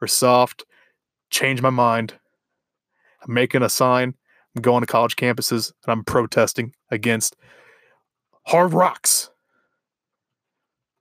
are 0.00 0.06
soft. 0.06 0.64
Change 1.30 1.62
my 1.62 1.70
mind. 1.70 2.14
I'm 3.26 3.34
making 3.34 3.62
a 3.62 3.68
sign. 3.68 4.14
I'm 4.54 4.62
going 4.62 4.80
to 4.80 4.86
college 4.86 5.16
campuses 5.16 5.72
and 5.84 5.92
I'm 5.92 6.04
protesting 6.04 6.74
against 6.90 7.36
hard 8.46 8.72
rocks. 8.72 9.30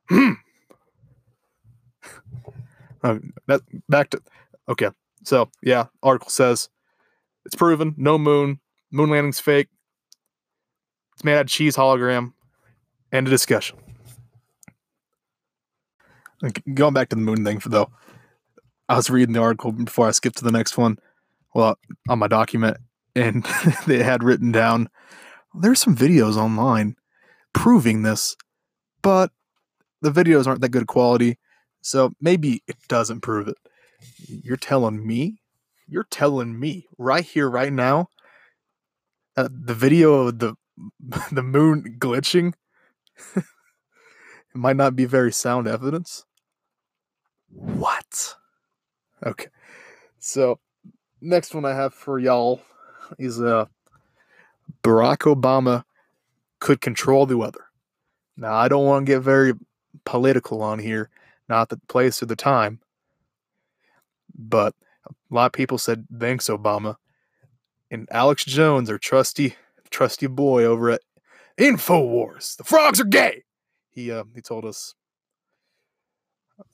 Hmm. 0.09 0.33
Uh, 3.03 3.19
that 3.45 3.61
back 3.87 4.09
to 4.09 4.19
okay. 4.67 4.89
So 5.23 5.51
yeah, 5.61 5.85
article 6.01 6.31
says 6.31 6.67
it's 7.45 7.53
proven 7.53 7.93
no 7.95 8.17
moon. 8.17 8.59
Moon 8.91 9.11
landing's 9.11 9.39
fake. 9.39 9.67
It's 11.13 11.23
made 11.23 11.35
out 11.35 11.41
of 11.41 11.47
cheese 11.47 11.75
hologram. 11.77 12.33
End 13.13 13.27
of 13.27 13.31
discussion. 13.31 13.77
Going 16.73 16.93
back 16.95 17.09
to 17.09 17.15
the 17.15 17.21
moon 17.21 17.45
thing 17.45 17.61
though, 17.65 17.91
I 18.89 18.95
was 18.95 19.09
reading 19.09 19.33
the 19.33 19.41
article 19.41 19.71
before 19.71 20.07
I 20.07 20.11
skipped 20.11 20.37
to 20.37 20.45
the 20.45 20.51
next 20.51 20.77
one. 20.77 20.97
Well, 21.53 21.77
on 22.07 22.19
my 22.19 22.27
document, 22.27 22.77
and 23.15 23.45
they 23.87 24.03
had 24.03 24.23
written 24.23 24.51
down 24.51 24.89
there's 25.53 25.79
some 25.79 25.95
videos 25.95 26.37
online 26.37 26.95
proving 27.53 28.03
this, 28.03 28.35
but 29.01 29.31
the 30.01 30.11
videos 30.11 30.45
aren't 30.45 30.61
that 30.61 30.69
good 30.69 30.87
quality, 30.87 31.37
so 31.81 32.11
maybe 32.21 32.63
it 32.67 32.77
doesn't 32.87 33.21
prove 33.21 33.47
it. 33.47 33.57
You're 34.27 34.57
telling 34.57 35.05
me, 35.05 35.41
you're 35.87 36.07
telling 36.09 36.59
me 36.59 36.85
right 36.97 37.23
here, 37.23 37.49
right 37.49 37.73
now, 37.73 38.09
uh, 39.35 39.49
the 39.51 39.73
video 39.73 40.27
of 40.27 40.39
the 40.39 40.55
the 41.31 41.43
moon 41.43 41.97
glitching 41.99 42.53
it 43.35 43.43
might 44.53 44.75
not 44.75 44.95
be 44.95 45.05
very 45.05 45.31
sound 45.31 45.67
evidence. 45.67 46.25
What? 47.49 48.35
Okay. 49.27 49.47
So, 50.19 50.59
next 51.19 51.53
one 51.53 51.65
I 51.65 51.73
have 51.73 51.93
for 51.93 52.17
y'all 52.17 52.61
is 53.19 53.41
uh 53.41 53.65
Barack 54.83 55.33
Obama 55.33 55.83
could 56.59 56.81
control 56.81 57.25
the 57.25 57.37
weather. 57.37 57.65
Now, 58.37 58.53
I 58.53 58.67
don't 58.67 58.85
want 58.85 59.05
to 59.05 59.11
get 59.11 59.19
very 59.19 59.53
political 60.05 60.61
on 60.61 60.79
here, 60.79 61.09
not 61.49 61.69
the 61.69 61.79
place 61.87 62.21
or 62.21 62.25
the 62.25 62.35
time, 62.35 62.79
but 64.37 64.73
a 65.07 65.13
lot 65.29 65.47
of 65.47 65.51
people 65.51 65.77
said 65.77 66.07
thanks 66.17 66.47
Obama. 66.47 66.95
And 67.91 68.07
Alex 68.11 68.45
Jones, 68.45 68.89
our 68.89 68.97
trusty 68.97 69.55
trusty 69.89 70.27
boy 70.27 70.63
over 70.63 70.91
at 70.91 71.01
Infowars, 71.59 72.55
the 72.55 72.63
frogs 72.63 72.99
are 73.01 73.05
gay. 73.05 73.43
He 73.89 74.09
uh, 74.11 74.23
he 74.33 74.41
told 74.41 74.63
us 74.63 74.93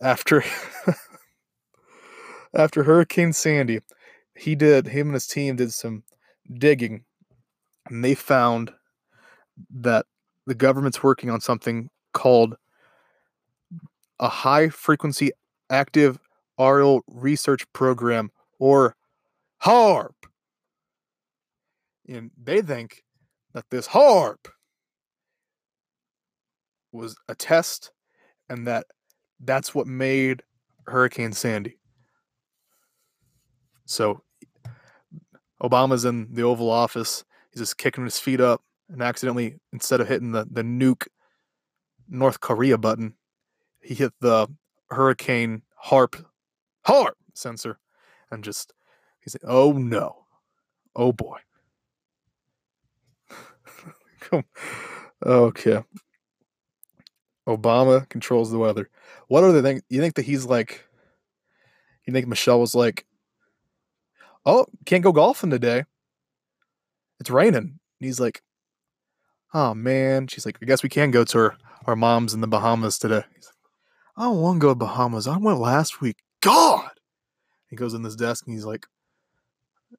after 0.01 0.43
after 2.53 2.83
Hurricane 2.83 3.33
Sandy, 3.33 3.79
he 4.36 4.55
did 4.55 4.88
him 4.88 5.07
and 5.07 5.13
his 5.13 5.27
team 5.27 5.55
did 5.55 5.74
some 5.74 6.03
digging, 6.57 7.03
and 7.88 8.03
they 8.03 8.15
found 8.15 8.72
that 9.69 10.05
the 10.45 10.55
government's 10.55 11.03
working 11.03 11.29
on 11.29 11.41
something 11.41 11.89
called 12.13 12.55
a 14.19 14.27
high 14.27 14.69
frequency 14.69 15.31
active 15.69 16.19
aerial 16.60 17.01
research 17.07 17.65
program 17.74 18.31
or 18.60 18.95
HAARP. 19.63 20.13
And 22.07 22.31
they 22.41 22.62
think 22.62 23.03
that 23.53 23.69
this 23.69 23.88
HAARP 23.88 24.50
was 26.91 27.15
a 27.27 27.36
test 27.36 27.91
and 28.50 28.67
that 28.67 28.86
that's 29.39 29.74
what 29.74 29.88
made 29.88 30.43
Hurricane 30.86 31.33
Sandy. 31.33 31.77
So 33.85 34.21
Obama's 35.61 36.05
in 36.05 36.33
the 36.33 36.43
Oval 36.43 36.69
Office. 36.69 37.23
He's 37.51 37.61
just 37.61 37.77
kicking 37.77 38.03
his 38.03 38.19
feet 38.19 38.41
up 38.41 38.61
and 38.89 39.01
accidentally, 39.01 39.59
instead 39.71 40.01
of 40.01 40.07
hitting 40.07 40.31
the, 40.31 40.45
the 40.49 40.63
nuke 40.63 41.07
North 42.09 42.39
Korea 42.39 42.77
button, 42.77 43.15
he 43.81 43.93
hit 43.93 44.13
the 44.19 44.47
hurricane 44.89 45.63
HAARP 45.85 46.23
HAARP 46.87 47.13
sensor 47.33 47.79
and 48.31 48.43
just 48.43 48.73
he's 49.21 49.35
like, 49.35 49.49
oh 49.49 49.73
no. 49.73 50.25
Oh 50.95 51.11
boy. 51.11 51.37
Okay. 55.25 55.81
Obama 57.47 58.09
controls 58.09 58.51
the 58.51 58.57
weather. 58.57 58.89
What 59.29 59.45
other 59.45 59.61
thing 59.61 59.81
you 59.87 60.01
think 60.01 60.15
that 60.15 60.25
he's 60.25 60.45
like 60.45 60.85
you 62.05 62.13
think 62.13 62.27
Michelle 62.27 62.59
was 62.59 62.75
like, 62.75 63.05
Oh, 64.45 64.65
can't 64.85 65.03
go 65.03 65.12
golfing 65.12 65.50
today. 65.50 65.83
It's 67.19 67.29
raining. 67.29 67.57
And 67.57 67.79
he's 68.00 68.19
like, 68.19 68.41
Oh 69.53 69.73
man. 69.73 70.27
She's 70.27 70.45
like, 70.45 70.57
I 70.62 70.65
guess 70.65 70.83
we 70.83 70.89
can 70.89 71.12
go 71.12 71.23
to 71.25 71.51
our, 71.85 71.95
mom's 71.95 72.33
in 72.33 72.41
the 72.41 72.47
Bahamas 72.47 72.97
today. 72.97 73.23
He's 73.35 73.45
like, 73.45 73.55
I 74.17 74.23
don't 74.23 74.41
want 74.41 74.57
to 74.57 74.62
go 74.62 74.69
to 74.69 74.75
Bahamas. 74.75 75.27
I 75.27 75.38
went 75.38 75.59
last 75.59 76.01
week. 76.01 76.17
God. 76.41 76.89
He 77.69 77.75
goes 77.75 77.93
in 77.93 78.03
this 78.03 78.15
desk 78.15 78.45
and 78.45 78.55
he's 78.55 78.65
like, 78.65 78.85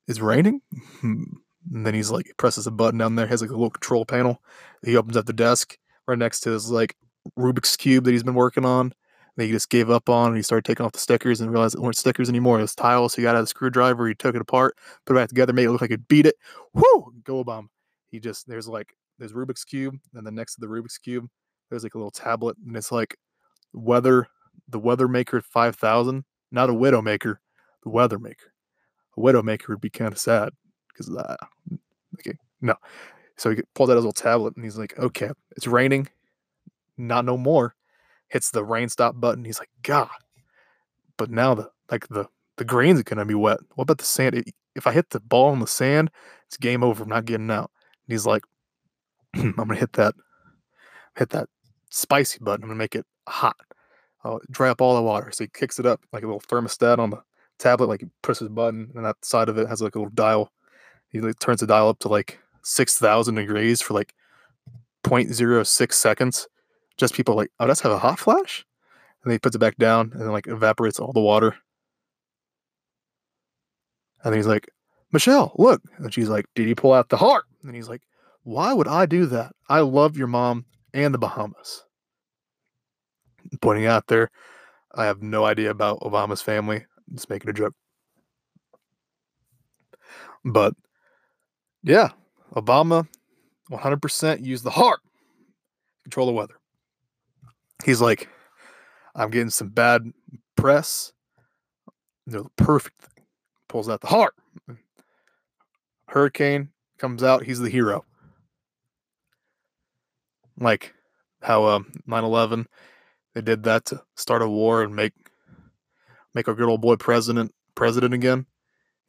It's 0.07 0.21
raining? 0.21 0.61
And 1.73 1.87
then 1.87 1.95
he's 1.95 2.11
like, 2.11 2.31
presses 2.37 2.67
a 2.67 2.71
button 2.71 2.99
down 2.99 3.15
there, 3.15 3.27
has 3.27 3.41
like 3.41 3.51
a 3.51 3.55
little 3.55 3.71
control 3.71 4.05
panel. 4.05 4.43
He 4.85 4.97
opens 4.97 5.17
up 5.17 5.27
the 5.27 5.33
desk 5.33 5.79
right 6.07 6.19
next 6.19 6.41
to 6.41 6.51
his 6.51 6.71
like 6.71 6.95
Rubik's 7.39 7.77
Cube 7.77 8.05
that 8.05 8.11
he's 8.13 8.23
been 8.23 8.35
working 8.35 8.65
on. 8.65 8.93
That 9.37 9.47
he 9.47 9.51
just 9.51 9.69
gave 9.69 9.91
up 9.91 10.09
on 10.09 10.29
and 10.29 10.37
he 10.37 10.43
started 10.43 10.65
taking 10.65 10.87
off 10.87 10.93
the 10.93 10.99
stickers 10.99 11.41
and 11.41 11.51
realized 11.51 11.75
it 11.75 11.81
weren't 11.81 11.97
stickers 11.97 12.29
anymore. 12.29 12.59
It 12.59 12.63
was 12.63 12.75
tiles. 12.75 13.13
So 13.13 13.17
he 13.17 13.23
got 13.23 13.35
out 13.35 13.43
a 13.43 13.47
screwdriver, 13.49 14.07
he 14.07 14.15
took 14.15 14.37
it 14.37 14.41
apart, 14.41 14.77
put 15.05 15.17
it 15.17 15.21
back 15.21 15.29
together, 15.29 15.53
made 15.53 15.65
it 15.65 15.71
look 15.73 15.81
like 15.81 15.91
it 15.91 16.07
beat 16.07 16.27
it. 16.27 16.37
Whoo! 16.73 17.13
Go 17.25 17.43
Obama. 17.43 17.67
he 18.11 18.21
just 18.21 18.47
there's 18.47 18.69
like 18.69 18.95
there's 19.19 19.33
Rubik's 19.33 19.65
cube, 19.65 19.97
and 20.15 20.27
then 20.27 20.35
next 20.35 20.55
to 20.55 20.61
the 20.61 20.67
Rubik's 20.67 20.99
cube, 20.99 21.29
there's 21.71 21.83
like 21.83 21.95
a 21.95 21.99
little 21.99 22.11
tablet, 22.11 22.57
and 22.65 22.77
it's 22.77 22.93
like 22.93 23.17
weather, 23.73 24.29
the 24.69 24.79
weather 24.79 25.09
maker 25.09 25.41
five 25.41 25.77
thousand, 25.77 26.25
not 26.51 26.71
a 26.71 26.75
widow 26.75 27.03
maker, 27.03 27.41
the 27.83 27.91
weather 27.91 28.19
maker. 28.19 28.53
A 29.17 29.21
widow 29.21 29.43
maker 29.43 29.73
would 29.73 29.81
be 29.81 29.91
kind 29.91 30.13
of 30.13 30.19
sad 30.19 30.51
because 30.89 31.09
of 31.09 31.17
uh, 31.17 31.23
that. 31.23 31.79
Okay, 32.21 32.37
no. 32.61 32.75
So 33.37 33.51
he 33.51 33.63
pulls 33.75 33.91
out 33.91 33.97
his 33.97 34.05
little 34.05 34.13
tablet 34.13 34.55
and 34.57 34.65
he's 34.65 34.79
like, 34.79 34.99
"Okay, 34.99 35.31
it's 35.57 35.67
raining, 35.67 36.09
not 36.97 37.25
no 37.25 37.37
more." 37.37 37.75
Hits 38.29 38.51
the 38.51 38.65
rain 38.65 38.89
stop 38.89 39.21
button. 39.21 39.45
He's 39.45 39.59
like, 39.59 39.71
"God!" 39.83 40.09
But 41.17 41.31
now 41.31 41.55
the 41.55 41.71
like 41.91 42.09
the 42.09 42.27
the 42.57 42.65
grains 42.65 43.01
are 43.01 43.05
gonna 43.05 43.25
be 43.25 43.35
wet. 43.35 43.59
What 43.75 43.83
about 43.83 43.99
the 43.99 44.05
sand? 44.05 44.45
If 44.75 44.87
I 44.87 44.93
hit 44.93 45.11
the 45.11 45.21
ball 45.21 45.53
in 45.53 45.61
the 45.61 45.67
sand, 45.67 46.11
it's 46.47 46.57
game 46.57 46.83
over. 46.83 47.05
I'm 47.05 47.09
not 47.09 47.25
getting 47.25 47.51
out. 47.51 47.71
And 48.07 48.13
he's 48.13 48.27
like, 48.27 48.43
I'm 49.35 49.53
gonna 49.53 49.77
hit 49.77 49.93
that, 49.95 50.15
hit 51.17 51.31
that 51.31 51.49
spicy 51.91 52.39
button. 52.41 52.65
I'm 52.65 52.71
gonna 52.71 52.79
make 52.79 52.95
it 52.95 53.07
hot. 53.29 53.57
I'll 54.25 54.41
dry 54.51 54.71
up 54.71 54.81
all 54.81 54.97
the 54.97 55.03
water. 55.03 55.31
So 55.33 55.45
he 55.45 55.51
kicks 55.53 55.79
it 55.79 55.87
up 55.87 56.01
like 56.13 56.23
a 56.23 56.27
little 56.27 56.41
thermostat 56.41 56.99
on 56.99 57.11
the 57.11 57.23
tablet. 57.59 57.89
Like 57.89 58.01
he 58.01 58.07
pushes 58.23 58.49
button, 58.49 58.91
and 58.95 59.05
that 59.05 59.17
side 59.25 59.49
of 59.49 59.59
it 59.59 59.69
has 59.69 59.83
like 59.83 59.95
a 59.95 59.99
little 59.99 60.15
dial. 60.15 60.51
He 61.11 61.21
like 61.21 61.39
turns 61.39 61.61
the 61.61 61.67
dial 61.67 61.89
up 61.89 61.99
to 62.01 62.09
like 62.09 62.39
six 62.63 62.99
thousand 62.99 63.37
degrees 63.37 63.83
for 63.83 63.95
like 63.95 64.15
0.06 65.05 65.93
seconds. 65.93 66.49
Just 66.97 67.15
people 67.15 67.35
like, 67.35 67.51
oh, 67.59 67.67
that's 67.67 67.81
have 67.81 67.93
a 67.93 67.99
hot 67.99 68.19
flash, 68.19 68.65
and 69.23 69.31
then 69.31 69.35
he 69.35 69.39
puts 69.39 69.57
it 69.57 69.61
back 69.61 69.77
down, 69.77 70.11
and 70.13 70.21
then 70.21 70.33
like 70.33 70.47
evaporates 70.47 70.99
all 70.99 71.13
the 71.13 71.21
water. 71.21 71.57
And 74.23 74.33
then 74.33 74.39
he's 74.39 74.47
like, 74.47 74.69
Michelle, 75.13 75.53
look. 75.57 75.81
And 75.99 76.13
she's 76.13 76.29
like, 76.29 76.47
Did 76.55 76.67
he 76.67 76.75
pull 76.75 76.93
out 76.93 77.09
the 77.09 77.17
HAARP? 77.17 77.43
And 77.63 77.75
he's 77.75 77.89
like, 77.89 78.03
Why 78.43 78.73
would 78.73 78.89
I 78.89 79.07
do 79.07 79.27
that? 79.27 79.53
I 79.69 79.81
love 79.81 80.17
your 80.17 80.27
mom 80.27 80.67
and 80.93 81.15
the 81.15 81.19
Bahamas. 81.19 81.85
Pointing 83.61 83.87
out 83.87 84.09
there, 84.09 84.31
I 84.95 85.05
have 85.05 85.23
no 85.23 85.45
idea 85.45 85.71
about 85.71 86.01
Obama's 86.01 86.43
family. 86.43 86.79
I'm 87.09 87.15
just 87.15 87.31
making 87.31 87.51
a 87.51 87.53
joke. 87.53 87.75
But 90.45 90.75
yeah, 91.83 92.11
Obama 92.55 93.07
100% 93.71 94.45
used 94.45 94.65
the 94.65 94.71
HAARP 94.71 94.99
control 96.03 96.27
the 96.27 96.33
weather. 96.33 96.55
He's 97.85 98.01
like, 98.01 98.29
I'm 99.15 99.31
getting 99.31 99.51
some 99.51 99.69
bad 99.69 100.11
press. 100.57 101.13
They're 102.27 102.43
the 102.43 102.51
perfect 102.57 103.01
thing. 103.03 103.25
Pulls 103.69 103.89
out 103.89 104.01
the 104.01 104.07
HAARP. 104.07 104.31
Hurricane 106.09 106.71
comes 106.99 107.23
out. 107.23 107.43
He's 107.43 107.61
the 107.61 107.69
hero. 107.69 108.05
Like 110.59 110.95
how 111.43 111.65
um, 111.65 111.93
9/11 112.09 112.67
they 113.35 113.41
did 113.41 113.65
that 113.65 113.85
to 113.87 114.03
start 114.15 114.43
a 114.43 114.49
war 114.49 114.83
and 114.83 114.95
make 114.95 115.13
make 116.35 116.49
our 116.49 116.55
good 116.55 116.69
old 116.69 116.81
boy 116.81 116.97
president 116.97 117.53
president 117.75 118.15
again. 118.15 118.47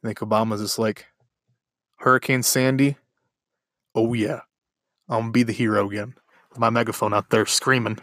I 0.02 0.08
think 0.08 0.18
Obama's 0.18 0.60
just 0.60 0.78
like 0.78 1.06
Hurricane 1.98 2.42
Sandy. 2.42 2.96
Oh 3.94 4.12
yeah, 4.12 4.40
I'm 5.08 5.20
gonna 5.20 5.32
be 5.32 5.44
the 5.44 5.52
hero 5.52 5.88
again 5.88 6.14
with 6.50 6.58
my 6.58 6.70
megaphone 6.70 7.14
out 7.14 7.30
there 7.30 7.46
screaming. 7.46 7.98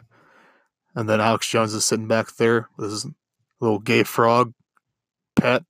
And 0.96 1.10
then 1.10 1.20
Alex 1.20 1.48
Jones 1.48 1.74
is 1.74 1.86
sitting 1.86 2.08
back 2.08 2.36
there 2.36 2.70
with 2.78 2.92
his 2.92 3.08
little 3.60 3.80
gay 3.80 4.04
frog 4.04 4.54
pet, 5.36 5.64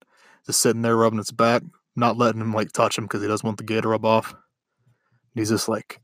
just 0.45 0.59
sitting 0.59 0.81
there 0.81 0.97
rubbing 0.97 1.19
its 1.19 1.31
back, 1.31 1.63
not 1.95 2.17
letting 2.17 2.41
him 2.41 2.53
like 2.53 2.71
touch 2.71 2.97
him 2.97 3.05
because 3.05 3.21
he 3.21 3.27
doesn't 3.27 3.45
want 3.45 3.57
the 3.57 3.63
gay 3.63 3.79
to 3.79 3.87
rub 3.87 4.05
off. 4.05 4.31
And 4.31 5.41
he's 5.41 5.49
just 5.49 5.69
like, 5.69 6.01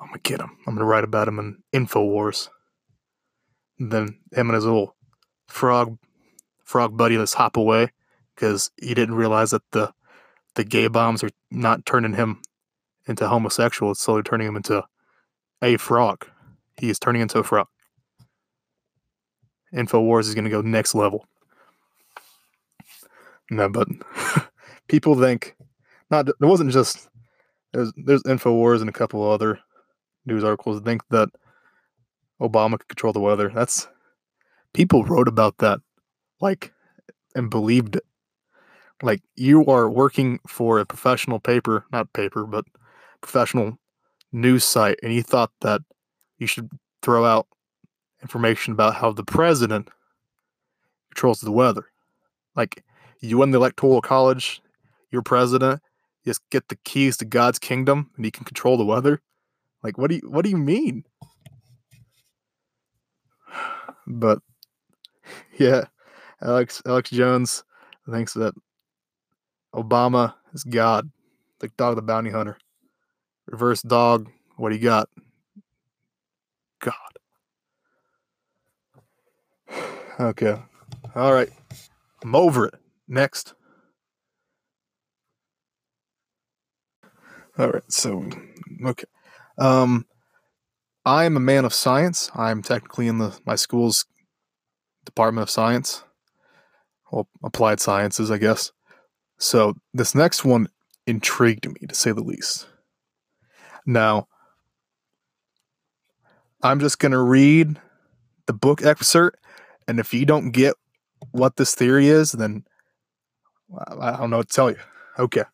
I'm 0.00 0.08
gonna 0.08 0.18
get 0.22 0.40
him. 0.40 0.56
I'm 0.66 0.74
gonna 0.74 0.84
write 0.84 1.04
about 1.04 1.28
him 1.28 1.38
in 1.38 1.58
Infowars. 1.86 2.48
Then 3.78 4.20
him 4.32 4.48
and 4.48 4.54
his 4.54 4.64
little 4.64 4.94
frog 5.48 5.98
frog 6.62 6.96
buddy 6.96 7.16
just 7.16 7.34
hop 7.34 7.56
away 7.56 7.90
because 8.34 8.70
he 8.80 8.94
didn't 8.94 9.16
realize 9.16 9.50
that 9.50 9.62
the 9.72 9.92
the 10.54 10.64
gay 10.64 10.86
bombs 10.88 11.24
are 11.24 11.30
not 11.50 11.84
turning 11.84 12.14
him 12.14 12.40
into 13.06 13.28
homosexual. 13.28 13.92
It's 13.92 14.00
slowly 14.00 14.22
turning 14.22 14.46
him 14.46 14.56
into 14.56 14.84
a 15.64 15.78
frog. 15.78 16.26
He 16.76 16.90
is 16.90 16.98
turning 16.98 17.22
into 17.22 17.38
a 17.38 17.42
frog. 17.42 17.66
Infowars 19.74 20.28
is 20.28 20.34
going 20.34 20.44
to 20.44 20.50
go 20.50 20.60
next 20.60 20.94
level. 20.94 21.26
No, 23.50 23.68
but 23.68 23.88
people 24.88 25.18
think 25.18 25.56
not. 26.10 26.28
It 26.28 26.34
wasn't 26.40 26.70
just 26.70 27.08
there's 27.72 27.92
there's 27.96 28.22
Infowars 28.22 28.80
and 28.80 28.88
a 28.88 28.92
couple 28.92 29.28
other 29.28 29.58
news 30.26 30.44
articles 30.44 30.80
think 30.82 31.02
that 31.10 31.28
Obama 32.40 32.78
could 32.78 32.88
control 32.88 33.12
the 33.12 33.20
weather. 33.20 33.50
That's 33.54 33.88
people 34.72 35.04
wrote 35.04 35.28
about 35.28 35.58
that, 35.58 35.80
like, 36.40 36.72
and 37.34 37.50
believed 37.50 37.96
it. 37.96 38.04
Like 39.02 39.22
you 39.34 39.66
are 39.66 39.90
working 39.90 40.38
for 40.46 40.78
a 40.78 40.86
professional 40.86 41.40
paper, 41.40 41.84
not 41.90 42.12
paper, 42.12 42.46
but 42.46 42.64
professional 43.20 43.78
news 44.34 44.64
site, 44.64 44.98
and 45.02 45.14
you 45.14 45.22
thought 45.22 45.52
that 45.60 45.80
you 46.38 46.46
should 46.46 46.68
throw 47.02 47.24
out 47.24 47.46
information 48.20 48.72
about 48.72 48.96
how 48.96 49.12
the 49.12 49.24
president 49.24 49.88
controls 51.10 51.40
the 51.40 51.52
weather. 51.52 51.86
Like 52.56 52.84
you 53.20 53.38
win 53.38 53.52
the 53.52 53.58
electoral 53.58 54.02
college, 54.02 54.60
you're 55.10 55.22
president, 55.22 55.80
you 56.22 56.30
just 56.30 56.42
get 56.50 56.68
the 56.68 56.76
keys 56.84 57.16
to 57.18 57.24
God's 57.24 57.58
kingdom 57.58 58.10
and 58.16 58.24
he 58.24 58.30
can 58.30 58.44
control 58.44 58.76
the 58.76 58.84
weather. 58.84 59.20
Like 59.82 59.96
what 59.96 60.10
do 60.10 60.16
you 60.16 60.22
what 60.28 60.42
do 60.42 60.50
you 60.50 60.58
mean? 60.58 61.04
But 64.06 64.40
yeah, 65.58 65.84
Alex 66.42 66.82
Alex 66.84 67.08
Jones 67.08 67.64
thinks 68.10 68.34
that 68.34 68.52
Obama 69.74 70.34
is 70.52 70.62
God, 70.62 71.10
like 71.62 71.74
Dog 71.78 71.96
the 71.96 72.02
Bounty 72.02 72.30
Hunter. 72.30 72.58
Reverse 73.46 73.82
dog, 73.82 74.30
what 74.56 74.70
do 74.70 74.76
you 74.76 74.82
got? 74.82 75.08
God. 76.80 76.94
Okay. 80.20 80.56
All 81.16 81.32
right. 81.32 81.50
I'm 82.22 82.36
over 82.36 82.66
it. 82.66 82.74
Next. 83.08 83.54
All 87.58 87.68
right. 87.68 87.82
So, 87.88 88.24
okay. 88.86 89.06
Um, 89.58 90.06
I 91.04 91.24
am 91.24 91.36
a 91.36 91.40
man 91.40 91.64
of 91.64 91.74
science. 91.74 92.30
I'm 92.34 92.62
technically 92.62 93.08
in 93.08 93.18
the 93.18 93.36
my 93.44 93.56
school's 93.56 94.06
Department 95.04 95.42
of 95.42 95.50
Science, 95.50 96.04
well, 97.10 97.28
applied 97.42 97.80
sciences, 97.80 98.30
I 98.30 98.38
guess. 98.38 98.72
So 99.38 99.74
this 99.92 100.14
next 100.14 100.44
one 100.44 100.68
intrigued 101.06 101.66
me 101.66 101.86
to 101.88 101.94
say 101.94 102.12
the 102.12 102.22
least. 102.22 102.66
Now, 103.86 104.28
I'm 106.62 106.80
just 106.80 106.98
gonna 106.98 107.22
read 107.22 107.80
the 108.46 108.52
book 108.52 108.82
excerpt, 108.82 109.38
and 109.86 110.00
if 110.00 110.14
you 110.14 110.24
don't 110.24 110.50
get 110.50 110.74
what 111.32 111.56
this 111.56 111.74
theory 111.74 112.08
is, 112.08 112.32
then 112.32 112.64
I 114.00 114.16
don't 114.16 114.30
know 114.30 114.38
what 114.38 114.48
to 114.48 114.54
tell 114.54 114.70
you. 114.70 114.78
Okay. 115.18 115.44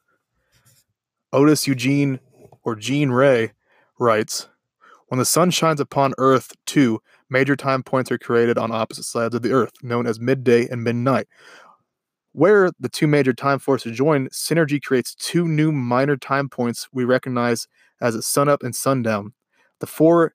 Otis 1.32 1.66
Eugene 1.66 2.20
or 2.64 2.74
Gene 2.74 3.10
Ray 3.10 3.52
writes 3.98 4.48
When 5.08 5.18
the 5.18 5.24
sun 5.24 5.50
shines 5.50 5.80
upon 5.80 6.14
Earth, 6.18 6.52
two 6.66 7.00
major 7.28 7.56
time 7.56 7.82
points 7.82 8.10
are 8.10 8.18
created 8.18 8.58
on 8.58 8.72
opposite 8.72 9.04
sides 9.04 9.34
of 9.34 9.42
the 9.42 9.52
Earth, 9.52 9.72
known 9.82 10.06
as 10.06 10.20
midday 10.20 10.68
and 10.68 10.82
midnight. 10.82 11.28
Where 12.32 12.70
the 12.78 12.88
two 12.88 13.06
major 13.06 13.32
time 13.32 13.58
forces 13.58 13.96
join, 13.96 14.28
synergy 14.28 14.80
creates 14.80 15.14
two 15.14 15.48
new 15.48 15.72
minor 15.72 16.16
time 16.16 16.48
points 16.48 16.88
we 16.92 17.04
recognize 17.04 17.66
as 18.00 18.14
a 18.14 18.22
sunup 18.22 18.62
and 18.62 18.74
sundown. 18.74 19.32
The 19.80 19.86
four 19.86 20.34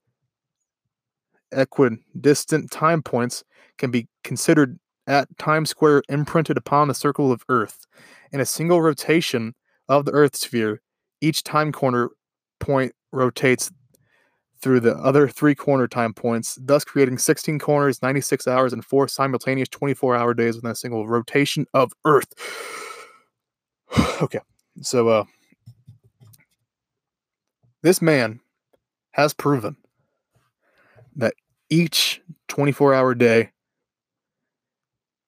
equidistant 1.52 2.72
time 2.72 3.02
points 3.02 3.44
can 3.78 3.92
be 3.92 4.08
considered 4.24 4.78
at 5.08 5.28
time 5.38 5.66
square 5.66 6.02
imprinted 6.10 6.58
upon 6.58 6.88
the 6.88 6.94
circle 6.94 7.32
of 7.32 7.44
Earth. 7.48 7.86
In 8.32 8.40
a 8.40 8.46
single 8.46 8.82
rotation 8.82 9.54
of 9.88 10.06
the 10.06 10.12
Earth 10.12 10.36
sphere, 10.36 10.82
each 11.22 11.44
time 11.44 11.72
corner 11.72 12.10
point 12.60 12.94
rotates 13.12 13.72
through 14.66 14.80
the 14.80 14.96
other 14.96 15.28
three 15.28 15.54
corner 15.54 15.88
time 15.88 16.12
points, 16.12 16.58
thus 16.60 16.84
creating 16.84 17.20
16 17.20 17.60
corners, 17.60 18.02
96 18.02 18.48
hours, 18.48 18.74
and 18.74 18.84
four 18.84 19.08
simultaneous 19.08 19.70
24 19.70 20.16
hour 20.16 20.34
days 20.34 20.56
within 20.56 20.72
a 20.72 20.76
single 20.76 21.08
rotation 21.08 21.68
of 21.76 21.94
Earth. 22.04 22.34
okay, 24.24 24.40
so 24.82 25.08
uh, 25.08 25.24
this 27.84 28.02
man 28.02 28.40
has 29.12 29.36
proven 29.36 29.78
that 31.16 31.36
each 31.70 32.20
24 32.48 32.96
hour 32.96 33.14
day 33.14 33.52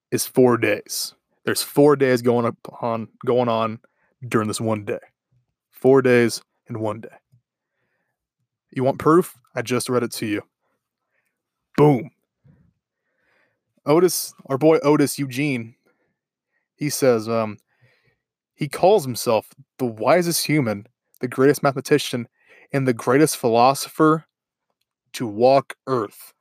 is 0.10 0.26
four 0.26 0.58
days. 0.58 1.13
There's 1.45 1.62
four 1.62 1.95
days 1.95 2.23
going 2.23 2.58
on 2.82 3.08
going 3.23 3.50
on 3.50 3.82
during 4.28 4.47
this 4.47 4.60
one 4.60 4.84
day. 4.84 4.97
Four 5.69 6.02
days 6.02 6.41
in 6.67 6.80
one 6.80 7.02
day. 7.02 7.10
You 8.71 8.84
want 8.84 8.99
proof? 8.99 9.36
I 9.56 9.62
just 9.62 9.89
read 9.89 10.03
it 10.03 10.12
to 10.13 10.25
you. 10.25 10.41
Boom. 11.77 12.12
Otis, 13.86 14.34
our 14.47 14.58
boy 14.58 14.77
Otis 14.80 15.17
Eugene, 15.17 15.75
he 16.75 16.89
says, 16.89 17.30
um, 17.30 17.58
he 18.53 18.67
calls 18.67 19.06
himself 19.06 19.49
the 19.77 19.86
wisest 19.86 20.45
human, 20.45 20.88
the 21.21 21.27
greatest 21.27 21.63
mathematician, 21.63 22.27
and 22.73 22.88
the 22.88 22.93
greatest 22.93 23.38
philosopher 23.38 24.25
to 25.13 25.25
walk 25.25 25.75
Earth. 25.88 26.34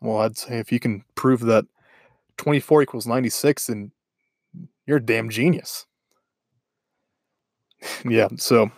Well, 0.00 0.18
I'd 0.18 0.38
say 0.38 0.58
if 0.58 0.72
you 0.72 0.80
can 0.80 1.04
prove 1.14 1.40
that 1.40 1.64
24 2.38 2.82
equals 2.82 3.06
96, 3.06 3.66
then 3.66 3.92
you're 4.86 4.96
a 4.96 5.04
damn 5.04 5.28
genius. 5.28 5.86
yeah, 8.04 8.28
so 8.36 8.70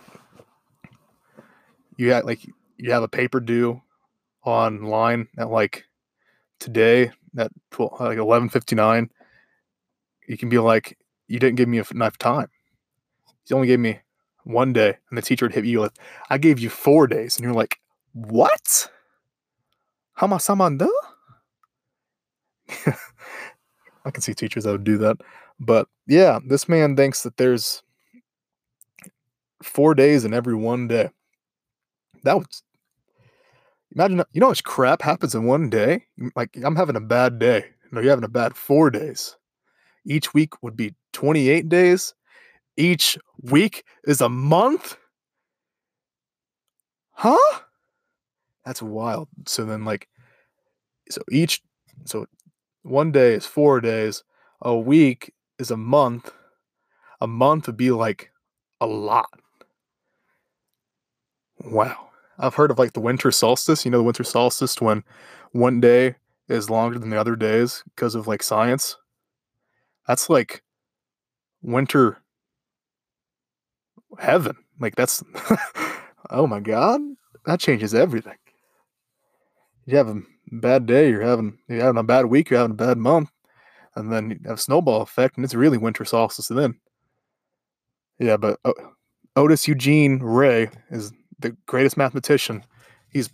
you 1.97 2.09
got 2.09 2.25
like 2.25 2.45
you 2.77 2.91
have 2.91 3.03
a 3.03 3.07
paper 3.07 3.39
due 3.39 3.81
online 4.43 5.27
at 5.37 5.49
like 5.49 5.85
today 6.59 7.11
at 7.37 7.51
12, 7.71 7.99
like 7.99 8.17
11:59 8.17 9.09
you 10.27 10.37
can 10.37 10.49
be 10.49 10.57
like 10.57 10.97
you 11.27 11.39
didn't 11.39 11.55
give 11.55 11.69
me 11.69 11.81
enough 11.91 12.17
time. 12.17 12.47
You 13.47 13.55
only 13.55 13.67
gave 13.67 13.79
me 13.79 13.99
one 14.43 14.73
day. 14.73 14.97
And 15.09 15.17
the 15.17 15.21
teacher 15.21 15.45
would 15.45 15.53
hit 15.53 15.65
you 15.65 15.81
with 15.81 15.93
i 16.29 16.37
gave 16.37 16.59
you 16.59 16.69
four 16.69 17.07
days. 17.07 17.37
And 17.37 17.43
you're 17.43 17.53
like 17.53 17.79
what? 18.13 18.89
Hama 20.13 20.37
samanda 20.37 20.87
i 24.05 24.11
can 24.11 24.21
see 24.21 24.33
teachers 24.33 24.63
that 24.63 24.71
would 24.71 24.83
do 24.83 24.97
that. 24.97 25.17
But 25.59 25.87
yeah 26.07 26.39
this 26.45 26.67
man 26.69 26.95
thinks 26.95 27.23
that 27.23 27.37
there's 27.37 27.81
four 29.63 29.95
days 29.95 30.25
in 30.25 30.33
every 30.33 30.55
one 30.55 30.87
day 30.87 31.09
that 32.25 32.37
was 32.37 32.63
imagine 33.95 34.21
you 34.33 34.41
know 34.41 34.49
much 34.49 34.63
crap 34.63 35.01
happens 35.01 35.33
in 35.33 35.45
one 35.45 35.69
day? 35.69 36.03
Like 36.35 36.55
i'm 36.63 36.75
having 36.75 36.95
a 36.95 37.01
bad 37.01 37.39
day. 37.39 37.65
No 37.91 38.01
you're 38.01 38.09
having 38.11 38.25
a 38.25 38.29
bad 38.29 38.55
four 38.55 38.89
days. 38.89 39.37
Each 40.05 40.33
week 40.33 40.61
would 40.61 40.75
be 40.75 40.93
28 41.13 41.69
days. 41.69 42.13
Each 42.77 43.17
week 43.41 43.85
is 44.05 44.21
a 44.21 44.29
month? 44.29 44.97
Huh? 47.11 47.59
That's 48.65 48.81
wild. 48.81 49.29
So 49.47 49.65
then 49.65 49.85
like 49.85 50.07
so 51.09 51.21
each 51.31 51.61
so 52.05 52.25
one 52.83 53.11
day 53.11 53.33
is 53.33 53.45
four 53.45 53.79
days. 53.79 54.23
A 54.61 54.75
week 54.75 55.33
is 55.59 55.71
a 55.71 55.77
month. 55.77 56.31
A 57.21 57.27
month 57.27 57.67
would 57.67 57.77
be 57.77 57.91
like 57.91 58.31
a 58.81 58.85
lot. 58.87 59.39
Wow 61.63 62.04
I've 62.39 62.55
heard 62.55 62.71
of 62.71 62.79
like 62.79 62.93
the 62.93 62.99
winter 62.99 63.31
solstice. 63.31 63.85
You 63.85 63.91
know, 63.91 63.97
the 63.97 64.03
winter 64.03 64.23
solstice 64.23 64.79
when 64.81 65.03
one 65.51 65.79
day 65.79 66.15
is 66.47 66.69
longer 66.69 66.99
than 66.99 67.09
the 67.09 67.19
other 67.19 67.35
days 67.35 67.83
because 67.95 68.15
of 68.15 68.27
like 68.27 68.43
science. 68.43 68.97
That's 70.07 70.29
like 70.29 70.63
winter 71.61 72.17
heaven. 74.19 74.55
Like 74.79 74.95
that's 74.95 75.23
oh 76.29 76.47
my 76.47 76.59
god, 76.59 77.01
that 77.45 77.59
changes 77.59 77.93
everything. 77.93 78.37
You 79.85 79.97
have 79.97 80.09
a 80.09 80.21
bad 80.51 80.85
day, 80.85 81.09
you're 81.09 81.21
having 81.21 81.57
you're 81.67 81.81
having 81.81 81.99
a 81.99 82.03
bad 82.03 82.25
week, 82.25 82.49
you're 82.49 82.59
having 82.59 82.73
a 82.73 82.75
bad 82.75 82.97
month, 82.97 83.31
and 83.95 84.11
then 84.11 84.31
you 84.31 84.39
have 84.45 84.59
snowball 84.59 85.01
effect, 85.01 85.37
and 85.37 85.45
it's 85.45 85.55
really 85.55 85.77
winter 85.77 86.05
solstice 86.05 86.49
and 86.49 86.59
then. 86.59 86.75
Yeah, 88.19 88.37
but 88.37 88.59
Otis 89.35 89.67
Eugene 89.67 90.19
Ray 90.19 90.69
is 90.89 91.11
the 91.39 91.55
greatest 91.65 91.97
mathematician. 91.97 92.63
He's 93.11 93.29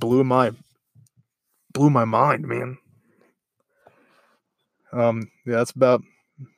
blew 0.00 0.24
my 0.24 0.52
blew 1.72 1.90
my 1.90 2.04
mind, 2.04 2.46
man. 2.46 2.78
Um, 4.92 5.30
yeah, 5.44 5.56
that's 5.56 5.72
about 5.72 6.02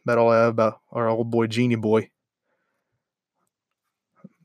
about 0.05 0.19
all 0.19 0.31
I 0.31 0.39
have 0.39 0.51
about 0.51 0.81
our 0.93 1.09
old 1.09 1.31
boy 1.31 1.47
Genie 1.47 1.77
Boy. 1.77 2.11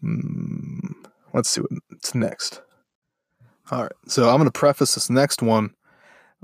Mm, 0.04 0.94
let's 1.34 1.50
see 1.50 1.62
what's 1.62 2.16
next. 2.16 2.62
All 3.72 3.84
right, 3.84 3.92
so 4.08 4.30
I'm 4.30 4.38
going 4.38 4.46
to 4.46 4.52
preface 4.52 4.96
this 4.96 5.10
next 5.10 5.42
one 5.42 5.74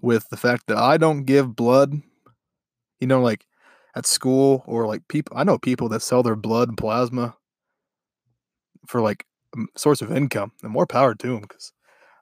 with 0.02 0.30
the 0.30 0.38
fact 0.38 0.68
that 0.68 0.78
I 0.78 0.98
don't 0.98 1.24
give 1.24 1.56
blood. 1.56 2.02
You 3.00 3.08
know, 3.08 3.22
like 3.22 3.46
at 3.96 4.06
school 4.06 4.64
or 4.66 4.88
like 4.88 5.08
people, 5.08 5.38
I 5.38 5.44
know 5.44 5.58
people 5.58 5.90
that 5.90 6.02
sell 6.02 6.24
their 6.24 6.36
blood 6.36 6.70
and 6.70 6.78
plasma 6.78 7.36
for 8.88 9.02
like 9.02 9.26
source 9.76 10.02
of 10.02 10.12
income, 10.12 10.52
and 10.64 10.72
more 10.72 10.88
power 10.88 11.16
to 11.16 11.28
them 11.28 11.42
because 11.42 11.74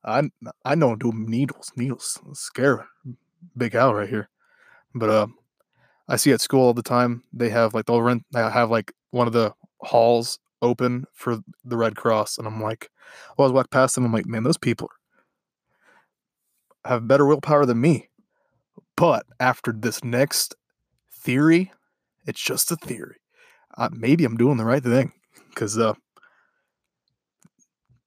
I 0.06 0.30
I 0.66 0.76
know 0.76 0.96
do 0.96 1.12
needles, 1.13 1.72
needles 1.76 2.20
scare 2.34 2.88
Big 3.56 3.76
Al 3.76 3.94
right 3.94 4.10
here. 4.10 4.30
But 4.96 5.10
uh, 5.10 5.28
I 6.08 6.16
see 6.16 6.32
at 6.32 6.42
school 6.42 6.62
all 6.62 6.74
the 6.74 6.84
time 6.84 7.24
they 7.34 7.50
have 7.50 7.74
like 7.74 7.86
they'll 7.86 8.02
rent 8.02 8.26
they 8.32 8.42
have 8.42 8.72
like 8.72 8.94
one 9.12 9.28
of 9.28 9.34
the 9.34 9.54
halls 9.82 10.40
open 10.62 11.06
for 11.13 11.40
the 11.63 11.78
Red 11.78 11.96
Cross, 11.96 12.38
and 12.38 12.48
I'm 12.48 12.62
like, 12.62 12.90
well, 13.38 13.46
I 13.46 13.50
was 13.50 13.54
walk 13.54 13.72
past 13.72 13.96
them, 13.96 14.06
I'm 14.06 14.13
like, 14.13 14.26
man, 14.26 14.44
those 14.44 14.58
people 14.58 14.90
have 16.86 17.08
better 17.08 17.26
willpower 17.26 17.66
than 17.66 17.82
me. 17.82 18.10
But 18.96 19.26
after 19.40 19.72
this 19.72 20.04
next 20.04 20.56
theory, 21.12 21.72
it's 22.26 22.42
just 22.42 22.72
a 22.72 22.76
theory. 22.76 23.18
Uh, 23.78 23.90
maybe 23.92 24.26
I'm 24.26 24.38
doing 24.38 24.58
the 24.58 24.66
right 24.66 24.84
thing 24.84 25.12
because 25.50 25.78
uh, 25.78 25.94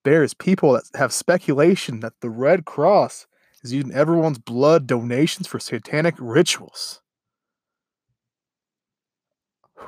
there's 0.05 0.35
people 0.35 0.73
that 0.73 0.85
have 0.95 1.13
speculation 1.13 2.01
that 2.01 2.15
the 2.21 2.31
Red 2.31 2.65
Cross 2.65 3.27
is 3.63 3.73
using 3.73 3.93
everyone's 3.93 4.39
blood 4.39 4.87
donations 4.87 5.47
for 5.47 5.59
satanic 5.59 6.15
rituals. 6.19 7.01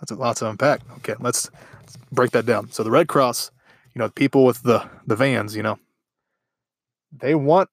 That's 0.00 0.10
a 0.10 0.16
lot 0.16 0.36
to 0.38 0.48
unpack. 0.50 0.80
Okay, 0.98 1.14
let's, 1.20 1.50
let's 1.80 1.96
break 2.12 2.30
that 2.32 2.46
down. 2.46 2.70
So 2.70 2.82
the 2.82 2.90
Red 2.90 3.08
Cross, 3.08 3.50
you 3.94 3.98
know, 3.98 4.08
people 4.10 4.44
with 4.44 4.62
the 4.62 4.88
the 5.06 5.16
vans, 5.16 5.56
you 5.56 5.62
know, 5.62 5.78
they 7.12 7.34
want 7.34 7.70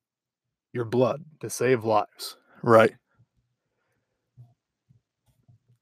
your 0.73 0.85
blood 0.85 1.23
to 1.41 1.49
save 1.49 1.83
lives, 1.83 2.37
right? 2.61 2.93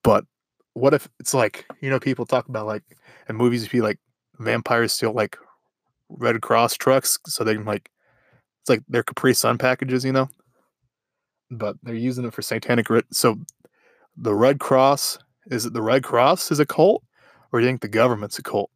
But 0.04 0.26
what 0.74 0.94
if 0.94 1.08
it's 1.20 1.34
like, 1.34 1.66
you 1.80 1.90
know, 1.90 2.00
people 2.00 2.26
talk 2.26 2.50
about 2.50 2.66
like 2.66 2.84
in 3.30 3.36
movies, 3.36 3.68
be 3.68 3.82
like 3.82 4.00
vampires 4.40 4.94
steal 4.94 5.14
like 5.14 5.38
Red 6.18 6.42
Cross 6.42 6.76
trucks, 6.76 7.20
so 7.26 7.44
they 7.44 7.56
can 7.56 7.66
like 7.66 7.90
it's 8.62 8.70
like 8.70 8.84
their 8.88 9.04
Capri 9.04 9.34
Sun 9.34 9.58
packages, 9.58 10.06
you 10.06 10.12
know. 10.12 10.30
But 11.50 11.76
they're 11.84 11.96
using 11.96 12.26
it 12.26 12.34
for 12.34 12.42
satanic 12.42 12.90
rit. 12.90 13.06
So 13.12 13.38
the 14.16 14.36
Red 14.36 14.60
Cross 14.60 15.20
is 15.48 15.66
it 15.66 15.74
the 15.74 15.82
Red 15.82 16.04
Cross 16.04 16.52
is 16.52 16.60
a 16.60 16.66
cult, 16.66 17.04
or 17.52 17.60
do 17.60 17.66
you 17.66 17.70
think 17.70 17.82
the 17.82 17.88
government's 17.88 18.40
a 18.40 18.44
cult? 18.44 18.70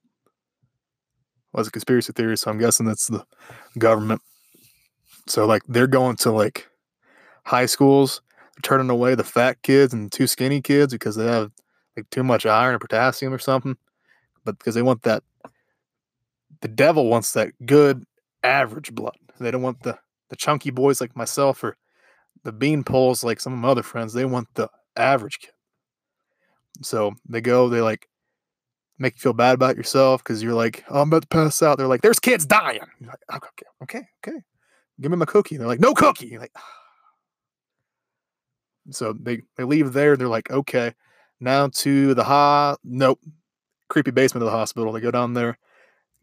Well, 1.53 1.65
a 1.65 1.71
conspiracy 1.71 2.11
theory, 2.11 2.37
so 2.37 2.51
I'm 2.51 2.57
guessing 2.57 2.85
that's 2.85 3.07
the 3.07 3.25
government. 3.77 4.21
So 5.27 5.45
like 5.45 5.63
they're 5.67 5.87
going 5.87 6.17
to 6.17 6.31
like 6.31 6.67
high 7.45 7.65
schools, 7.65 8.21
turning 8.61 8.89
away 8.89 9.15
the 9.15 9.23
fat 9.23 9.61
kids 9.61 9.93
and 9.93 10.11
too 10.11 10.27
skinny 10.27 10.61
kids 10.61 10.93
because 10.93 11.15
they 11.15 11.25
have 11.25 11.51
like 11.95 12.09
too 12.09 12.23
much 12.23 12.45
iron 12.45 12.75
or 12.75 12.79
potassium 12.79 13.33
or 13.33 13.39
something. 13.39 13.77
But 14.43 14.57
because 14.57 14.75
they 14.75 14.81
want 14.81 15.03
that 15.03 15.23
the 16.65 16.69
devil 16.69 17.05
wants 17.05 17.33
that 17.33 17.51
good 17.63 18.05
average 18.41 18.91
blood. 18.91 19.19
They 19.39 19.51
don't 19.51 19.61
want 19.61 19.83
the 19.83 19.99
the 20.31 20.35
chunky 20.35 20.71
boys 20.71 20.99
like 20.99 21.15
myself 21.15 21.63
or 21.63 21.77
the 22.43 22.51
bean 22.51 22.83
poles 22.83 23.23
like 23.23 23.39
some 23.39 23.53
of 23.53 23.59
my 23.59 23.67
other 23.67 23.83
friends. 23.83 24.13
They 24.13 24.25
want 24.25 24.47
the 24.55 24.67
average 24.95 25.37
kid. 25.41 25.51
So 26.81 27.13
they 27.29 27.39
go, 27.39 27.69
they 27.69 27.81
like 27.81 28.09
make 28.97 29.13
you 29.13 29.19
feel 29.19 29.33
bad 29.33 29.53
about 29.53 29.77
yourself 29.77 30.23
because 30.23 30.41
you're 30.41 30.55
like, 30.55 30.83
oh, 30.89 31.01
I'm 31.03 31.09
about 31.09 31.21
to 31.21 31.27
pass 31.27 31.61
out. 31.61 31.77
They're 31.77 31.85
like, 31.85 32.01
there's 32.01 32.19
kids 32.19 32.47
dying. 32.47 32.79
You're 32.99 33.11
like, 33.11 33.43
okay, 33.43 33.67
okay, 33.83 34.07
okay. 34.25 34.39
Give 34.99 35.11
me 35.11 35.17
my 35.17 35.25
cookie. 35.25 35.57
They're 35.57 35.67
like, 35.67 35.79
no 35.79 35.93
cookie. 35.93 36.29
You're 36.29 36.41
like, 36.41 36.53
ah. 36.57 36.63
so 38.89 39.13
they 39.13 39.43
they 39.55 39.65
leave 39.65 39.93
there. 39.93 40.17
They're 40.17 40.27
like, 40.27 40.49
okay, 40.49 40.95
now 41.39 41.67
to 41.67 42.15
the 42.15 42.23
ha. 42.23 42.75
Nope, 42.83 43.19
creepy 43.87 44.09
basement 44.09 44.41
of 44.41 44.51
the 44.51 44.57
hospital. 44.57 44.91
They 44.93 44.99
go 44.99 45.11
down 45.11 45.35
there 45.35 45.59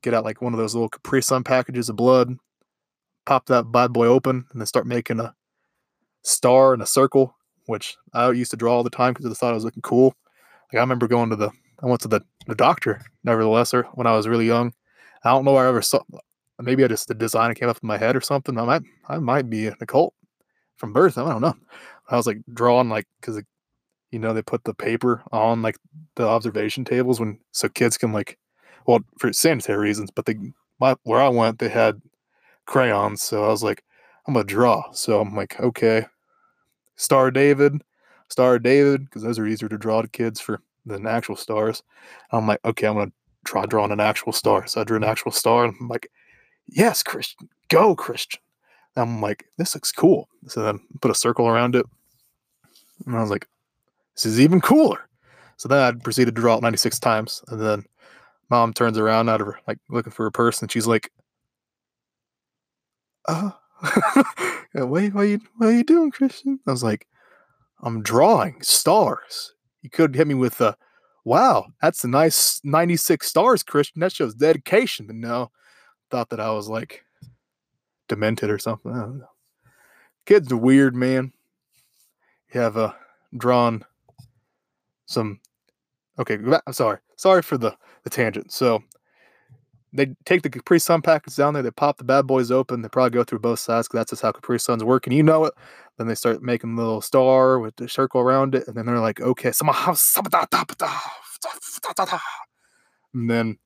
get 0.03 0.15
out 0.15 0.25
like 0.25 0.43
one 0.43 0.53
of 0.53 0.59
those 0.59 0.75
little 0.75 0.89
Capri 0.89 1.23
Sun 1.23 1.45
packages 1.45 1.89
of 1.89 1.97
blood, 1.97 2.37
pop 3.27 3.47
that 3.47 3.73
bad 3.73 3.93
boy 3.93 4.07
open, 4.07 4.47
and 4.51 4.61
then 4.61 4.67
start 4.67 4.87
making 4.87 5.21
a 5.21 5.35
star 6.23 6.73
and 6.73 6.83
a 6.83 6.87
circle, 6.87 7.37
which 7.67 7.97
I 8.13 8.31
used 8.31 8.51
to 8.51 8.57
draw 8.57 8.77
all 8.77 8.83
the 8.83 8.91
time 8.91 9.15
because 9.15 9.31
I 9.31 9.35
thought 9.35 9.53
it 9.53 9.55
was 9.55 9.65
looking 9.65 9.83
cool. 9.83 10.15
Like 10.73 10.79
I 10.79 10.83
remember 10.83 11.07
going 11.07 11.31
to 11.31 11.37
the, 11.37 11.51
I 11.83 11.87
went 11.87 12.01
to 12.03 12.09
the, 12.09 12.21
the 12.47 12.55
doctor, 12.55 13.01
nevertheless, 13.25 13.75
or 13.75 13.85
when 13.95 14.07
I 14.07 14.13
was 14.13 14.29
really 14.29 14.47
young. 14.47 14.73
I 15.25 15.31
don't 15.31 15.45
know 15.45 15.53
where 15.53 15.65
I 15.65 15.69
ever 15.69 15.83
saw, 15.83 16.01
maybe 16.61 16.85
I 16.85 16.89
just, 16.89 17.09
the 17.09 17.15
design 17.15 17.55
came 17.55 17.69
up 17.69 17.79
in 17.83 17.87
my 17.87 17.99
head 17.99 18.17
or 18.17 18.21
something. 18.21 18.59
I 18.59 18.65
might, 18.65 18.83
I 19.09 19.19
might 19.19 19.49
be 19.49 19.67
an 19.69 19.77
occult 19.81 20.15
from 20.77 20.93
birth. 20.93 21.19
I 21.19 21.29
don't 21.29 21.41
know. 21.41 21.57
I 22.09 22.17
was 22.17 22.27
like 22.27 22.39
drawing 22.53 22.89
like, 22.89 23.07
because 23.21 23.43
you 24.11 24.19
know, 24.19 24.35
they 24.35 24.43
put 24.43 24.65
the 24.65 24.75
paper 24.75 25.23
on 25.33 25.63
like 25.63 25.77
the 26.17 26.27
observation 26.27 26.85
tables 26.85 27.19
when 27.19 27.39
so 27.53 27.69
kids 27.69 27.97
can 27.97 28.13
like, 28.13 28.39
well, 28.87 29.01
for 29.19 29.33
sanitary 29.33 29.79
reasons. 29.79 30.11
But 30.11 30.27
they, 30.27 30.37
my 30.81 30.97
where 31.05 31.21
I 31.21 31.29
went, 31.29 31.59
they 31.59 31.69
had 31.69 32.01
crayons, 32.67 33.23
so 33.23 33.45
I 33.45 33.49
was 33.49 33.63
like, 33.63 33.85
I'm 34.27 34.35
gonna 34.35 34.45
draw. 34.45 34.91
So 34.93 35.21
I'm 35.21 35.35
like, 35.35 35.59
okay, 35.61 36.07
Star 36.97 37.31
David, 37.31 37.83
Star 38.29 38.59
David, 38.59 39.05
because 39.05 39.23
those 39.23 39.39
are 39.39 39.47
easier 39.47 39.69
to 39.69 39.79
draw 39.79 40.03
to 40.03 40.09
kids 40.09 40.41
for 40.41 40.61
than 40.87 41.07
actual 41.07 41.37
stars. 41.37 41.83
I'm 42.31 42.47
like, 42.47 42.61
okay, 42.65 42.87
I'm 42.87 42.95
gonna 42.95 43.13
try 43.45 43.67
drawing 43.67 43.93
an 43.93 44.01
actual 44.01 44.33
star. 44.33 44.67
So 44.67 44.81
I 44.81 44.85
drew 44.85 44.97
an 44.97 45.05
actual 45.05 45.33
star, 45.33 45.65
and 45.65 45.75
I'm 45.81 45.89
like, 45.89 46.11
yes, 46.69 47.03
Christian, 47.03 47.49
go, 47.69 47.95
Christian. 47.95 48.41
And 48.97 49.09
I'm 49.09 49.21
like, 49.21 49.47
this 49.59 49.75
looks 49.75 49.93
cool. 49.93 50.29
So 50.49 50.63
then 50.63 50.77
I 50.77 50.99
put 51.01 51.11
a 51.11 51.15
circle 51.15 51.47
around 51.47 51.75
it, 51.77 51.87
and 53.07 53.17
I 53.17 53.21
was 53.21 53.31
like, 53.31 53.47
this 54.15 54.27
is 54.27 54.41
even 54.41 54.61
cooler. 54.61 55.09
So 55.57 55.69
then 55.69 55.79
I 55.79 55.93
proceeded 55.99 56.35
to 56.35 56.41
draw 56.41 56.57
it 56.57 56.63
96 56.63 56.99
times, 56.99 57.43
and 57.49 57.61
then 57.61 57.85
mom 58.53 58.75
turns 58.75 58.99
around 58.99 59.31
out 59.31 59.41
of 59.41 59.47
her 59.47 59.59
like 59.67 59.79
looking 59.89 60.13
for 60.13 60.27
a 60.27 60.51
and 60.61 60.71
She's 60.71 60.87
like, 60.87 61.11
uh, 63.27 63.51
wait, 64.75 65.15
what 65.15 65.23
are 65.23 65.25
you, 65.25 65.41
what 65.57 65.69
are 65.69 65.73
you 65.73 65.83
doing, 65.83 66.11
Christian? 66.11 66.61
I 66.67 66.71
was 66.71 66.85
like, 66.85 67.07
I'm 67.83 68.03
drawing 68.03 68.61
stars. 68.61 69.55
You 69.81 69.89
could 69.89 70.15
hit 70.15 70.27
me 70.27 70.35
with 70.35 70.61
a, 70.61 70.77
wow, 71.25 71.65
that's 71.81 72.05
a 72.05 72.09
nice 72.09 72.61
96 72.63 73.27
stars, 73.27 73.63
Christian. 73.63 74.01
That 74.01 74.13
shows 74.13 74.35
dedication. 74.35 75.07
But 75.07 75.17
no, 75.17 75.51
thought 76.11 76.29
that 76.29 76.41
I 76.41 76.51
was 76.51 76.69
like 76.69 77.03
demented 78.07 78.51
or 78.51 78.59
something. 78.59 78.93
I 78.93 79.01
don't 79.01 79.19
know. 79.21 79.31
Kids 80.27 80.53
weird, 80.53 80.95
man. 80.95 81.33
You 82.53 82.61
have 82.61 82.77
uh, 82.77 82.93
drawn 83.35 83.83
some. 85.07 85.41
Okay, 86.19 86.37
I'm 86.67 86.75
sorry. 86.75 86.99
Sorry 87.17 87.41
for 87.41 87.57
the, 87.57 87.75
the 88.05 88.11
tangent. 88.11 88.53
So 88.53 88.83
they 89.93 90.15
take 90.25 90.43
the 90.43 90.51
Capri 90.51 90.79
Sun 90.79 91.03
packets 91.03 91.37
down 91.37 91.55
there, 91.55 91.63
they 91.63 91.71
pop 91.71 91.99
the 91.99 92.05
bad 92.05 92.27
boys 92.27 92.51
open, 92.51 92.83
they 92.83 92.89
probably 92.89 93.11
go 93.11 93.25
through 93.25 93.41
both 93.41 93.59
sides 93.59 93.89
because 93.89 94.01
that's 94.01 94.11
just 94.11 94.23
how 94.23 94.33
Capri 94.33 94.59
Suns 94.59 94.83
work, 94.83 95.07
and 95.07 95.15
you 95.15 95.23
know 95.23 95.45
it. 95.45 95.55
Then 95.99 96.07
they 96.07 96.15
start 96.15 96.43
making 96.43 96.73
a 96.73 96.77
little 96.77 97.03
star 97.03 97.59
with 97.59 97.77
the 97.77 97.89
circle 97.89 98.21
around 98.21 98.55
it, 98.55 98.67
and 98.67 98.77
then 98.77 98.87
they're 98.87 99.01
like, 99.01 99.21
okay, 99.21 99.53
and 103.15 103.31
then 103.31 103.59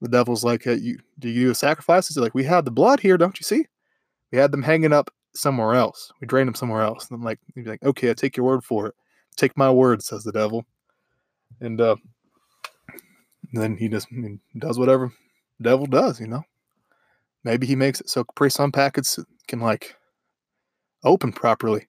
the 0.00 0.08
devil's 0.08 0.44
like, 0.44 0.64
hey, 0.64 0.74
you 0.74 0.98
do 1.18 1.28
you 1.28 1.46
do 1.46 1.50
a 1.52 1.54
sacrifice? 1.54 2.08
He's 2.08 2.16
like, 2.16 2.34
we 2.34 2.44
had 2.44 2.64
the 2.64 2.70
blood 2.70 3.00
here, 3.00 3.16
don't 3.16 3.38
you 3.38 3.44
see? 3.44 3.64
We 4.32 4.38
had 4.38 4.50
them 4.50 4.62
hanging 4.62 4.92
up 4.92 5.10
somewhere 5.34 5.74
else. 5.74 6.12
We 6.20 6.26
drained 6.26 6.48
them 6.48 6.54
somewhere 6.54 6.82
else. 6.82 7.08
And 7.08 7.16
I'm 7.16 7.22
like, 7.22 7.38
he'd 7.54 7.64
be 7.64 7.70
like, 7.70 7.82
okay, 7.84 8.10
I 8.10 8.14
take 8.14 8.36
your 8.36 8.46
word 8.46 8.64
for 8.64 8.88
it. 8.88 8.94
Take 9.36 9.56
my 9.56 9.70
word, 9.70 10.02
says 10.02 10.24
the 10.24 10.32
devil. 10.32 10.64
And 11.60 11.80
uh, 11.80 11.96
then 13.56 13.76
he 13.76 13.88
just 13.88 14.08
does 14.58 14.78
whatever 14.78 15.12
devil 15.60 15.86
does, 15.86 16.20
you 16.20 16.26
know. 16.26 16.42
Maybe 17.44 17.66
he 17.66 17.76
makes 17.76 18.00
it 18.00 18.08
so 18.08 18.24
Capri 18.24 18.50
Sun 18.50 18.72
packets 18.72 19.18
can 19.48 19.60
like 19.60 19.96
open 21.04 21.32
properly, 21.32 21.88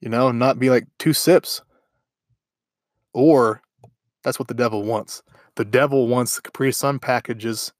you 0.00 0.08
know, 0.08 0.28
and 0.28 0.38
not 0.38 0.58
be 0.58 0.70
like 0.70 0.86
two 0.98 1.12
sips. 1.12 1.62
Or 3.12 3.60
that's 4.22 4.38
what 4.38 4.48
the 4.48 4.54
devil 4.54 4.84
wants. 4.84 5.22
The 5.56 5.64
devil 5.64 6.08
wants 6.08 6.36
the 6.36 6.42
Capri 6.42 6.72
Sun 6.72 7.00
packages 7.00 7.72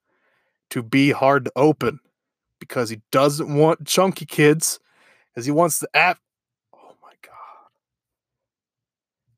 to 0.71 0.83
be 0.83 1.11
hard 1.11 1.45
to 1.47 1.53
open 1.57 2.01
because 2.59 2.91
he 2.91 3.01
doesn't 3.11 3.55
want 3.55 3.87
chunky 3.87 4.27
kids, 4.27 4.79
as 5.37 5.47
he 5.47 5.53
wants 5.53 5.79
the 5.79 5.89
app. 5.95 6.19
Oh 6.75 6.95
my 7.03 7.13
God. 7.23 7.71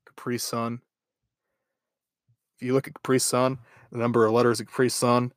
Capri 0.05 0.37
Sun. 0.37 0.81
If 2.55 2.65
you 2.65 2.73
look 2.73 2.87
at 2.87 2.93
Capri 2.95 3.19
Sun, 3.19 3.59
the 3.91 3.97
number 3.97 4.25
of 4.25 4.31
letters 4.31 4.59
of 4.59 4.67
Capri 4.67 4.89
Sun, 4.89 5.33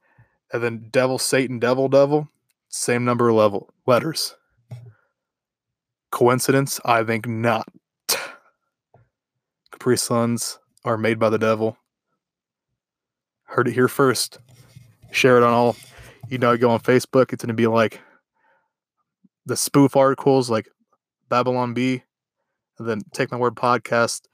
and 0.53 0.63
then 0.63 0.89
devil, 0.91 1.19
Satan, 1.19 1.59
devil, 1.59 1.89
devil, 1.89 2.29
same 2.69 3.05
number 3.05 3.29
of 3.29 3.37
level 3.37 3.71
letters. 3.87 4.35
Coincidence? 6.11 6.81
I 6.85 7.03
think 7.05 7.27
not. 7.27 7.69
Capri 9.71 9.97
Suns 9.97 10.59
are 10.85 10.97
made 10.97 11.19
by 11.19 11.29
the 11.29 11.39
devil. 11.39 11.77
Heard 13.45 13.69
it 13.69 13.75
here 13.75 13.89
first. 13.89 14.39
Share 15.11 15.37
it 15.39 15.43
on 15.43 15.53
all. 15.53 15.77
You 16.29 16.39
know, 16.39 16.57
go 16.57 16.71
on 16.71 16.81
Facebook. 16.81 17.33
It's 17.33 17.43
going 17.43 17.49
to 17.49 17.55
be 17.55 17.67
like 17.67 18.01
the 19.47 19.57
spoof 19.57 19.97
articles, 19.97 20.51
like 20.51 20.69
Babylon 21.29 21.73
Bee, 21.73 22.03
and 22.79 22.89
then 22.89 23.01
Take 23.13 23.33
My 23.33 23.39
Word 23.39 23.55
podcast 23.55 24.28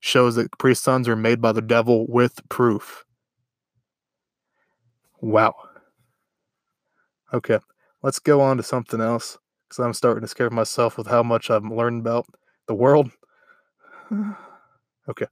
shows 0.00 0.36
that 0.36 0.50
Capri 0.52 0.74
Suns 0.74 1.08
are 1.08 1.16
made 1.16 1.40
by 1.40 1.52
the 1.52 1.62
devil 1.62 2.06
with 2.08 2.46
proof. 2.48 3.04
Wow. 5.20 5.54
Okay, 7.32 7.58
let's 8.02 8.18
go 8.18 8.40
on 8.40 8.56
to 8.56 8.62
something 8.62 9.00
else 9.00 9.36
because 9.68 9.84
I'm 9.84 9.92
starting 9.92 10.22
to 10.22 10.28
scare 10.28 10.50
myself 10.50 10.96
with 10.96 11.08
how 11.08 11.22
much 11.22 11.50
I'm 11.50 11.74
learning 11.74 12.00
about 12.00 12.26
the 12.66 12.74
world. 12.74 13.10
okay. 15.08 15.26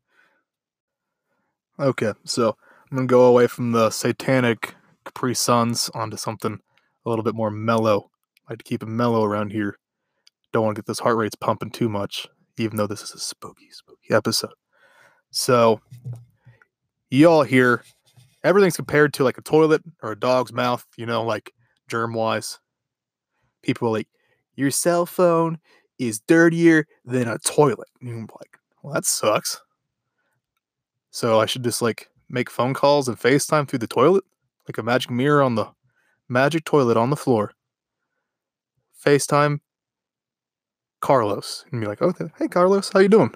Okay, 1.79 2.13
so 2.25 2.57
I'm 2.91 2.97
going 2.97 3.09
to 3.09 3.13
go 3.13 3.27
away 3.27 3.47
from 3.47 3.73
the 3.73 3.91
satanic 3.91 4.75
Capri 5.05 5.35
Suns 5.35 5.91
onto 5.95 6.17
something 6.17 6.61
a 7.05 7.09
little 7.09 7.23
bit 7.23 7.35
more 7.35 7.51
mellow. 7.51 8.11
I 8.47 8.53
like 8.53 8.59
to 8.59 8.65
keep 8.65 8.83
it 8.83 8.89
mellow 8.89 9.25
around 9.25 9.53
here. 9.53 9.79
Don't 10.53 10.65
want 10.65 10.77
to 10.77 10.81
get 10.81 10.87
those 10.87 11.01
heart 11.01 11.17
rates 11.17 11.35
pumping 11.35 11.71
too 11.71 11.89
much, 11.89 12.27
even 12.59 12.77
though 12.77 12.87
this 12.87 13.03
is 13.03 13.13
a 13.13 13.19
spooky, 13.19 13.71
spooky 13.71 13.96
episode. 14.11 14.55
So, 15.31 15.81
you 17.11 17.29
all 17.29 17.43
hear 17.43 17.83
everything's 18.45 18.77
compared 18.77 19.13
to 19.15 19.25
like 19.25 19.39
a 19.39 19.43
toilet 19.43 19.83
or 20.03 20.13
a 20.13 20.19
dog's 20.19 20.53
mouth, 20.53 20.85
you 20.97 21.07
know, 21.07 21.25
like 21.25 21.53
germ 21.89 22.15
wise. 22.15 22.59
People 23.63 23.91
like, 23.91 24.09
your 24.55 24.71
cell 24.71 25.07
phone 25.07 25.59
is 25.99 26.21
dirtier 26.21 26.87
than 27.05 27.29
a 27.29 27.39
toilet. 27.39 27.89
And 28.01 28.09
you're 28.09 28.19
like, 28.19 28.59
well, 28.83 28.95
that 28.95 29.05
sucks. 29.05 29.61
So 31.11 31.41
I 31.41 31.47
should 31.47 31.65
just 31.65 31.83
like 31.83 32.09
make 32.29 32.51
phone 32.51 32.75
calls 32.75 33.09
and 33.09 33.19
FaceTime 33.19 33.69
through 33.69 33.81
the 33.81 33.87
toilet, 33.87 34.25
like 34.69 34.79
a 34.79 34.83
magic 34.83 35.11
mirror 35.11 35.43
on 35.43 35.55
the 35.55 35.67
magic 36.29 36.65
toilet 36.65 36.97
on 36.97 37.11
the 37.11 37.17
floor. 37.17 37.53
FaceTime 39.05 39.59
Carlos 41.01 41.65
and 41.71 41.81
be 41.81 41.87
like, 41.87 42.03
oh, 42.03 42.13
hey 42.39 42.49
Carlos, 42.49 42.91
how 42.93 43.01
you 43.01 43.09
doing? 43.09 43.35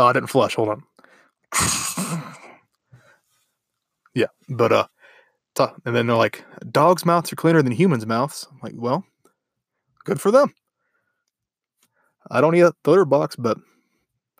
Oh, 0.00 0.06
I 0.06 0.14
didn't 0.14 0.30
flush. 0.30 0.54
Hold 0.54 0.70
on. 0.70 0.82
Yeah, 4.14 4.28
but 4.48 4.72
uh, 4.72 4.86
and 5.84 5.94
then 5.94 6.06
they're 6.06 6.16
like, 6.16 6.42
dogs' 6.70 7.04
mouths 7.04 7.30
are 7.32 7.36
cleaner 7.36 7.60
than 7.62 7.72
humans' 7.72 8.06
mouths. 8.06 8.48
I'm 8.50 8.58
like, 8.62 8.72
well, 8.76 9.04
good 10.04 10.18
for 10.20 10.30
them. 10.30 10.54
I 12.30 12.40
don't 12.40 12.54
eat 12.54 12.62
a 12.62 12.72
litter 12.86 13.04
box, 13.04 13.36
but 13.36 13.58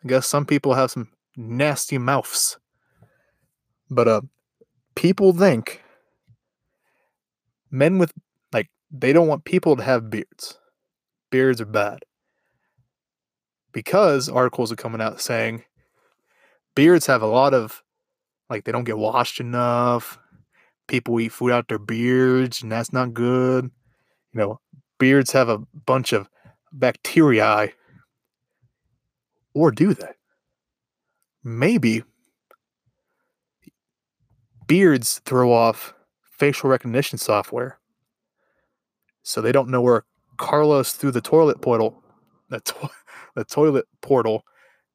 I 0.02 0.08
guess 0.08 0.26
some 0.26 0.46
people 0.46 0.72
have 0.72 0.90
some 0.90 1.10
nasty 1.36 1.98
mouths. 1.98 2.58
But 3.90 4.08
uh, 4.08 4.20
people 4.94 5.34
think 5.34 5.82
men 7.70 7.98
with 7.98 8.12
like 8.50 8.70
they 8.90 9.12
don't 9.12 9.28
want 9.28 9.44
people 9.44 9.76
to 9.76 9.82
have 9.82 10.08
beards. 10.08 10.58
Beards 11.30 11.60
are 11.60 11.66
bad 11.66 12.00
because 13.72 14.28
articles 14.28 14.72
are 14.72 14.76
coming 14.76 15.00
out 15.00 15.20
saying 15.20 15.64
beards 16.74 17.06
have 17.06 17.22
a 17.22 17.26
lot 17.26 17.54
of 17.54 17.82
like 18.48 18.64
they 18.64 18.72
don't 18.72 18.84
get 18.84 18.98
washed 18.98 19.40
enough. 19.40 20.18
People 20.88 21.20
eat 21.20 21.30
food 21.30 21.52
out 21.52 21.68
their 21.68 21.78
beards, 21.78 22.62
and 22.62 22.72
that's 22.72 22.92
not 22.92 23.14
good. 23.14 23.70
You 24.32 24.40
know, 24.40 24.60
beards 24.98 25.32
have 25.32 25.48
a 25.48 25.58
bunch 25.86 26.12
of 26.12 26.28
bacteria. 26.72 27.70
Or 29.54 29.70
do 29.70 29.94
they? 29.94 30.12
Maybe 31.42 32.02
beards 34.66 35.20
throw 35.24 35.52
off 35.52 35.94
facial 36.22 36.70
recognition 36.70 37.18
software. 37.18 37.78
So 39.22 39.40
they 39.40 39.52
don't 39.52 39.68
know 39.68 39.80
where 39.80 40.04
Carlos 40.38 40.92
threw 40.92 41.10
the 41.10 41.20
toilet 41.20 41.60
portal, 41.60 41.99
the, 42.50 42.60
to- 42.60 42.90
the 43.34 43.44
toilet 43.44 43.86
portal 44.00 44.42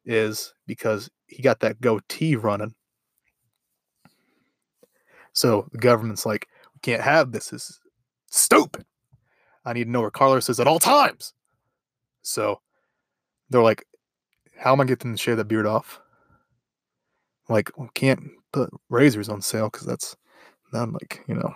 is 0.06 0.54
because 0.68 1.10
he 1.28 1.41
got 1.41 1.60
that 1.62 1.82
goatee 1.82 2.36
running. 2.36 2.76
So 5.34 5.68
the 5.72 5.80
government's 5.80 6.26
like, 6.26 6.48
we 6.74 6.80
can't 6.82 7.02
have 7.02 7.32
this. 7.32 7.50
This 7.50 7.70
is 7.70 7.80
stupid. 8.28 8.86
I 9.65 9.74
need 9.74 9.86
to 9.86 9.89
know 9.89 10.02
where 10.02 10.12
Carlos 10.12 10.48
is 10.50 10.60
at 10.60 10.68
all 10.68 10.80
times. 10.80 11.34
So 12.22 12.62
they're 13.50 13.63
like, 13.63 13.86
how 14.58 14.72
am 14.72 14.82
I 14.82 14.86
getting 14.86 15.12
to 15.12 15.18
shave 15.18 15.38
that 15.38 15.48
beard 15.48 15.65
off? 15.65 16.00
like, 17.50 17.72
we 17.78 17.88
can't 17.94 18.22
put 18.52 18.70
razors 18.89 19.30
on 19.30 19.41
sale 19.41 19.70
because 19.70 19.86
that's 19.86 20.15
not 20.74 20.91
like, 20.91 21.24
you 21.28 21.36
know, 21.36 21.54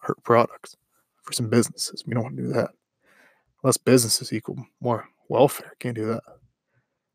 hurt 0.00 0.22
products 0.22 0.76
for 1.22 1.32
some 1.32 1.48
businesses. 1.48 2.04
We 2.06 2.14
don't 2.14 2.22
want 2.22 2.36
to 2.36 2.42
do 2.42 2.52
that. 2.52 2.70
Less 3.62 3.76
businesses 3.76 4.32
equal 4.32 4.64
more 4.80 5.08
welfare. 5.28 5.72
Can't 5.78 5.94
do 5.96 6.06
that. 6.06 6.22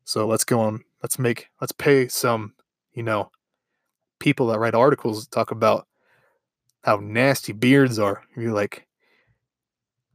So 0.04 0.26
let's 0.26 0.44
go 0.44 0.60
on 0.60 0.84
let's 1.02 1.18
make 1.18 1.48
let's 1.60 1.72
pay 1.72 2.08
some, 2.08 2.54
you 2.94 3.02
know, 3.02 3.30
people 4.18 4.46
that 4.48 4.58
write 4.58 4.74
articles 4.74 5.26
talk 5.26 5.50
about 5.50 5.86
how 6.84 6.96
nasty 6.96 7.52
beards 7.52 7.98
are. 7.98 8.22
You're 8.36 8.52
like, 8.52 8.86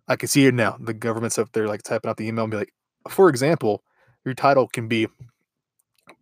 I 0.07 0.15
can 0.15 0.27
see 0.27 0.45
it 0.45 0.53
now. 0.53 0.77
The 0.79 0.93
government's 0.93 1.37
up 1.37 1.51
there 1.51 1.67
like 1.67 1.83
typing 1.83 2.09
out 2.09 2.17
the 2.17 2.27
email 2.27 2.45
and 2.45 2.51
be 2.51 2.57
like, 2.57 2.73
for 3.09 3.29
example, 3.29 3.83
your 4.25 4.33
title 4.33 4.67
can 4.67 4.87
be 4.87 5.07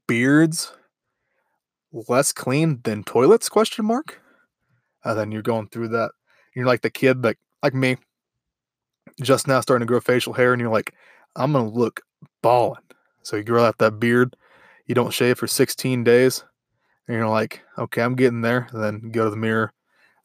beards 0.07 0.71
less 2.07 2.31
clean 2.31 2.81
than 2.83 3.03
toilets 3.03 3.49
question 3.49 3.85
mark 3.85 4.21
and 5.03 5.17
then 5.17 5.31
you're 5.31 5.41
going 5.41 5.67
through 5.69 5.87
that 5.87 6.11
you're 6.53 6.65
like 6.65 6.81
the 6.81 6.89
kid 6.89 7.23
like 7.23 7.37
like 7.63 7.73
me 7.73 7.95
just 9.21 9.47
now 9.47 9.61
starting 9.61 9.87
to 9.87 9.89
grow 9.89 10.01
facial 10.01 10.33
hair 10.33 10.51
and 10.51 10.59
you're 10.59 10.71
like 10.71 10.93
i'm 11.35 11.51
gonna 11.51 11.69
look 11.69 12.01
ballin. 12.41 12.81
So 13.23 13.37
you 13.37 13.43
grow 13.43 13.65
out 13.65 13.77
that 13.79 13.99
beard 13.99 14.35
you 14.85 14.95
don't 14.95 15.13
shave 15.13 15.37
for 15.39 15.47
16 15.47 16.03
days 16.03 16.43
and 17.07 17.17
you're 17.17 17.27
like 17.27 17.61
okay 17.77 18.01
i'm 18.01 18.15
getting 18.15 18.41
there 18.41 18.67
and 18.71 18.83
then 18.83 19.11
go 19.11 19.25
to 19.25 19.29
the 19.29 19.37
mirror 19.37 19.73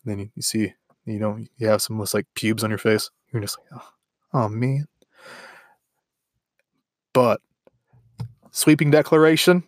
and 0.04 0.10
then 0.12 0.18
you, 0.18 0.30
you 0.34 0.42
see 0.42 0.72
you 1.04 1.18
know 1.18 1.38
you 1.58 1.66
have 1.66 1.82
some 1.82 1.98
less 1.98 2.14
like 2.14 2.26
pubes 2.34 2.64
on 2.64 2.70
your 2.70 2.78
face. 2.78 3.10
You're 3.32 3.42
just 3.42 3.58
like 3.58 3.82
oh, 3.82 3.88
oh 4.34 4.48
man. 4.48 4.86
But 7.12 7.40
sweeping 8.50 8.90
declaration 8.90 9.62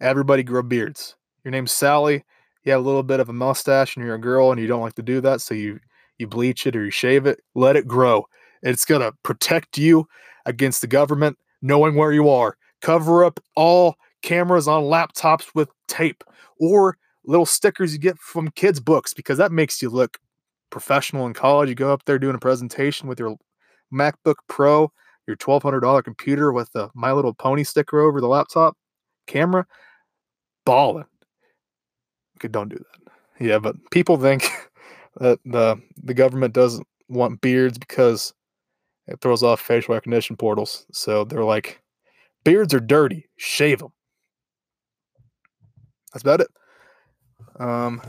everybody 0.00 0.42
grow 0.42 0.62
beards. 0.62 1.16
Your 1.44 1.52
name's 1.52 1.72
sally 1.72 2.24
you 2.64 2.72
have 2.72 2.80
a 2.80 2.84
little 2.84 3.02
bit 3.02 3.20
of 3.20 3.28
a 3.28 3.32
mustache 3.32 3.96
and 3.96 4.04
you're 4.04 4.14
a 4.14 4.20
girl 4.20 4.50
and 4.52 4.60
you 4.60 4.66
don't 4.66 4.82
like 4.82 4.94
to 4.94 5.02
do 5.02 5.20
that 5.20 5.40
so 5.40 5.54
you 5.54 5.80
you 6.18 6.26
bleach 6.26 6.66
it 6.66 6.76
or 6.76 6.84
you 6.84 6.90
shave 6.90 7.26
it 7.26 7.40
let 7.54 7.76
it 7.76 7.86
grow. 7.86 8.26
It's 8.62 8.84
to 8.84 9.12
protect 9.22 9.78
you 9.78 10.06
against 10.46 10.80
the 10.80 10.86
government 10.86 11.38
knowing 11.62 11.94
where 11.94 12.12
you 12.12 12.28
are. 12.28 12.56
Cover 12.80 13.24
up 13.24 13.40
all 13.56 13.96
cameras 14.22 14.68
on 14.68 14.84
laptops 14.84 15.54
with 15.54 15.68
tape 15.88 16.24
or 16.58 16.96
little 17.24 17.46
stickers 17.46 17.92
you 17.92 17.98
get 17.98 18.18
from 18.18 18.50
kids 18.52 18.80
books 18.80 19.12
because 19.14 19.38
that 19.38 19.52
makes 19.52 19.82
you 19.82 19.90
look 19.90 20.18
professional 20.70 21.26
in 21.26 21.34
college. 21.34 21.68
You 21.68 21.74
go 21.74 21.92
up 21.92 22.04
there 22.04 22.18
doing 22.18 22.34
a 22.34 22.38
presentation 22.38 23.08
with 23.08 23.18
your 23.18 23.36
macbook 23.92 24.36
pro 24.48 24.90
your 25.26 25.36
$1200 25.36 26.02
computer 26.02 26.52
with 26.52 26.72
the 26.72 26.90
my 26.94 27.12
little 27.12 27.32
pony 27.32 27.62
sticker 27.62 28.00
over 28.00 28.20
the 28.20 28.28
laptop 28.28 28.76
camera. 29.26 29.66
Balling 30.64 31.06
okay 32.38 32.48
don't 32.48 32.68
do 32.68 32.76
that. 32.76 33.44
Yeah 33.44 33.58
but 33.58 33.76
people 33.90 34.16
think 34.16 34.50
that 35.16 35.38
the 35.44 35.80
the 36.02 36.14
government 36.14 36.54
doesn't 36.54 36.86
want 37.08 37.40
beards 37.40 37.78
because 37.78 38.32
it 39.06 39.20
throws 39.20 39.42
off 39.42 39.60
facial 39.60 39.94
recognition 39.94 40.36
portals. 40.36 40.86
So 40.92 41.24
they're 41.24 41.44
like 41.44 41.80
beards 42.44 42.74
are 42.74 42.80
dirty. 42.80 43.28
Shave 43.36 43.80
them 43.80 43.92
that's 46.12 46.22
about 46.22 46.40
it. 46.40 46.48
Um 47.58 48.02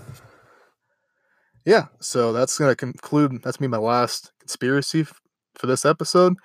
yeah 1.65 1.85
so 1.99 2.33
that's 2.33 2.57
gonna 2.57 2.75
conclude 2.75 3.41
that's 3.43 3.59
me 3.59 3.67
my 3.67 3.77
last 3.77 4.31
conspiracy 4.39 5.01
f- 5.01 5.21
for 5.55 5.67
this 5.67 5.85
episode. 5.85 6.35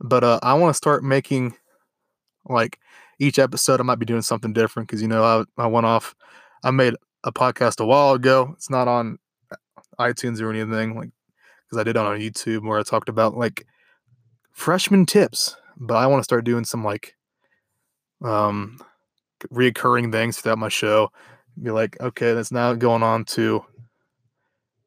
But 0.00 0.24
uh 0.24 0.40
i 0.42 0.54
want 0.54 0.70
to 0.70 0.76
start 0.76 1.04
making 1.04 1.54
like 2.46 2.78
each 3.20 3.38
episode 3.38 3.78
i 3.78 3.84
might 3.84 4.00
be 4.00 4.06
doing 4.06 4.22
something 4.22 4.52
different 4.52 4.88
because 4.88 5.00
you 5.00 5.06
know 5.06 5.22
I, 5.22 5.62
I 5.62 5.68
went 5.68 5.86
off 5.86 6.16
i 6.64 6.72
made 6.72 6.94
a 7.24 7.32
podcast 7.32 7.80
a 7.80 7.86
while 7.86 8.14
ago. 8.14 8.52
It's 8.56 8.68
not 8.68 8.88
on 8.88 9.18
itunes 10.00 10.40
or 10.40 10.50
anything 10.50 10.96
like 10.96 11.10
because 11.72 11.80
i 11.80 11.84
did 11.84 11.96
on 11.96 12.18
youtube 12.18 12.66
where 12.66 12.78
i 12.78 12.82
talked 12.82 13.08
about 13.08 13.36
like 13.36 13.66
freshman 14.52 15.06
tips 15.06 15.56
but 15.78 15.94
i 15.94 16.06
want 16.06 16.20
to 16.20 16.24
start 16.24 16.44
doing 16.44 16.64
some 16.64 16.84
like 16.84 17.16
um 18.22 18.78
reoccurring 19.48 20.12
things 20.12 20.38
throughout 20.38 20.58
my 20.58 20.68
show. 20.68 21.10
Be 21.60 21.70
like 21.70 22.00
okay 22.00 22.34
that's 22.34 22.52
now 22.52 22.74
going 22.74 23.02
on 23.02 23.24
to 23.26 23.64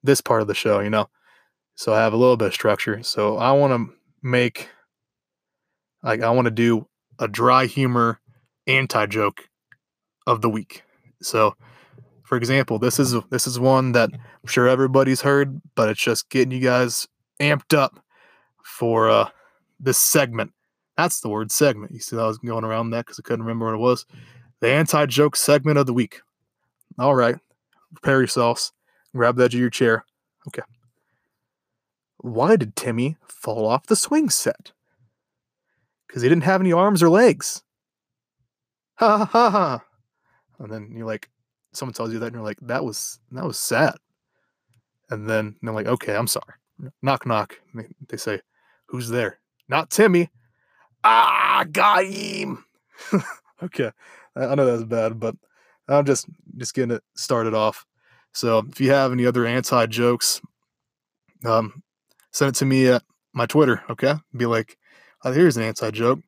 this 0.04 0.22
part 0.22 0.42
of 0.42 0.48
the 0.48 0.54
show 0.54 0.80
you 0.80 0.90
know? 0.90 1.10
So 1.76 1.94
i 1.94 2.00
have 2.00 2.14
a 2.14 2.18
little 2.18 2.38
bit 2.38 2.48
of 2.48 2.54
structure. 2.54 3.04
So 3.04 3.38
i 3.38 3.52
want 3.52 3.74
to 3.74 3.94
make 4.24 4.70
like 6.04 6.22
i 6.22 6.30
want 6.30 6.46
to 6.46 6.52
do 6.52 6.88
a 7.20 7.28
dry 7.28 7.66
humor 7.66 8.20
anti 8.68 9.06
joke 9.06 9.50
of 10.28 10.42
the 10.42 10.50
week. 10.50 10.84
So, 11.22 11.56
for 12.26 12.38
example, 12.38 12.80
this 12.80 13.00
is 13.00 13.16
this 13.30 13.48
is 13.48 13.60
one 13.60 13.94
that 13.94 14.10
I'm 14.14 14.48
sure 14.48 14.68
everybody's 14.68 15.22
heard, 15.22 15.62
but 15.76 15.90
it's 15.90 16.02
just 16.02 16.30
getting 16.30 16.52
you 16.52 16.60
guys 16.60 17.08
amped 17.40 17.78
up 17.78 18.00
for 18.64 19.10
uh, 19.10 19.30
this 19.80 19.98
segment. 19.98 20.52
That's 20.98 21.22
the 21.22 21.30
word 21.30 21.52
segment. 21.52 21.92
You 21.92 22.00
see, 22.00 22.18
I 22.18 22.26
was 22.26 22.38
going 22.38 22.64
around 22.64 22.92
that 22.92 23.06
because 23.06 23.20
I 23.20 23.24
couldn't 23.24 23.46
remember 23.46 23.66
what 23.66 23.76
it 23.76 23.80
was. 23.80 24.06
The 24.60 24.70
anti 24.70 25.06
joke 25.06 25.36
segment 25.36 25.78
of 25.78 25.86
the 25.86 25.94
week. 25.94 26.22
All 26.98 27.16
right, 27.16 27.36
prepare 27.94 28.20
yourselves. 28.20 28.72
Grab 29.16 29.38
the 29.38 29.46
edge 29.46 29.56
of 29.56 29.62
your 29.62 29.70
chair. 29.70 30.06
Okay. 30.48 30.64
Why 32.18 32.56
did 32.56 32.76
Timmy 32.76 33.18
fall 33.28 33.68
off 33.68 33.86
the 33.88 33.96
swing 33.96 34.30
set? 34.30 34.72
because 36.16 36.24
he 36.24 36.30
didn't 36.30 36.46
have 36.46 36.62
any 36.62 36.72
arms 36.72 37.04
or 37.04 37.10
legs. 37.10 37.62
Ha 39.00 39.18
ha 39.18 39.26
ha 39.26 39.50
ha. 39.50 39.84
And 40.60 40.72
then 40.72 40.94
you're 40.96 41.06
like, 41.06 41.30
someone 41.76 41.94
tells 41.94 42.14
you 42.14 42.20
that, 42.20 42.28
and 42.28 42.36
you're 42.36 42.44
like, 42.44 42.60
that 42.62 42.84
was 42.84 43.20
that 43.32 43.46
was 43.46 43.60
sad. 43.60 43.96
And 45.10 45.30
then 45.30 45.56
they're 45.62 45.74
like, 45.74 45.88
okay, 45.88 46.16
I'm 46.16 46.28
sorry. 46.28 46.54
Knock 47.02 47.26
knock. 47.26 47.60
They, 48.10 48.18
say, 48.18 48.42
who's 48.88 49.10
there? 49.10 49.40
Not 49.70 49.90
Timmy. 49.90 50.30
Ah, 51.04 51.66
got 51.72 52.04
okay, 53.64 53.92
I, 54.36 54.46
I 54.46 54.56
know 54.56 54.66
that's 54.66 54.84
bad, 54.84 55.20
but 55.20 55.36
I'm 55.88 56.06
just 56.06 56.28
just 56.58 56.74
getting 56.74 56.96
it 56.96 57.04
started 57.16 57.54
off. 57.54 57.86
So 58.34 58.66
if 58.70 58.82
you 58.82 58.92
have 58.92 59.12
any 59.12 59.26
other 59.26 59.46
anti 59.46 59.86
jokes, 59.86 60.42
um, 61.46 61.84
send 62.32 62.50
it 62.50 62.56
to 62.56 62.66
me 62.66 62.88
at 62.88 63.04
my 63.34 63.46
Twitter. 63.46 63.84
Okay, 63.90 64.16
be 64.36 64.46
like, 64.46 64.78
uh, 65.24 65.32
here's 65.32 65.58
an 65.58 65.64
anti 65.64 65.92
joke. 65.92 66.20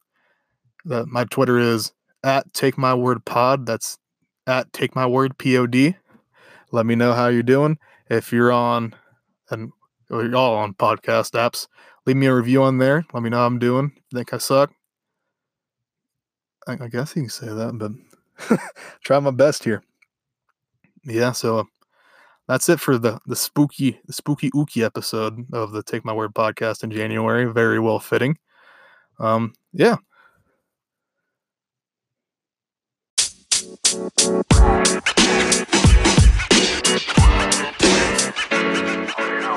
That 0.86 1.08
my 1.08 1.26
Twitter 1.26 1.58
is 1.58 1.92
at 2.24 2.54
take 2.54 2.78
my 2.78 2.94
word 2.94 3.26
pod. 3.26 3.66
That's 3.66 3.98
at 4.48 4.72
take 4.74 4.96
my 4.96 5.06
word 5.06 5.38
pod. 5.38 5.96
Let 6.72 6.86
me 6.86 6.96
know 6.96 7.14
how 7.14 7.28
you're 7.28 7.44
doing. 7.44 7.78
If 8.10 8.32
you're 8.32 8.52
on 8.52 8.96
and 9.50 9.72
you're 10.10 10.36
all 10.36 10.56
on 10.56 10.74
podcast 10.74 11.32
apps, 11.32 11.68
leave 12.06 12.18
me 12.18 12.28
a 12.28 12.36
review 12.36 12.64
on 12.64 12.78
there. 12.78 13.06
Let 13.14 13.24
me 13.24 13.30
know 13.30 13.38
how 13.38 13.46
I'm 13.46 13.60
doing. 13.60 13.92
Think 14.14 14.34
I 14.34 14.38
suck? 14.38 14.72
I, 16.68 16.78
I 16.82 16.88
guess 16.88 17.16
you 17.16 17.24
can 17.24 17.30
say 17.30 17.48
that, 17.48 17.78
but 17.78 18.60
try 19.04 19.20
my 19.20 19.32
best 19.32 19.64
here. 19.64 19.84
Yeah, 21.04 21.32
so 21.32 21.60
uh, 21.60 21.64
that's 22.48 22.70
it 22.70 22.80
for 22.80 22.98
the 22.98 23.20
the 23.28 23.36
spooky 23.36 24.00
the 24.08 24.14
spooky 24.14 24.50
ooky 24.52 24.84
episode 24.84 25.46
of 25.54 25.72
the 25.72 25.84
Take 25.84 26.04
My 26.04 26.14
Word 26.14 26.34
podcast 26.34 26.84
in 26.84 26.92
January. 26.92 27.46
Very 27.46 27.80
well 27.80 28.00
fitting 28.00 28.38
um, 29.20 29.54
yeah. 29.74 29.98
You 33.90 34.00
know, 34.00 34.12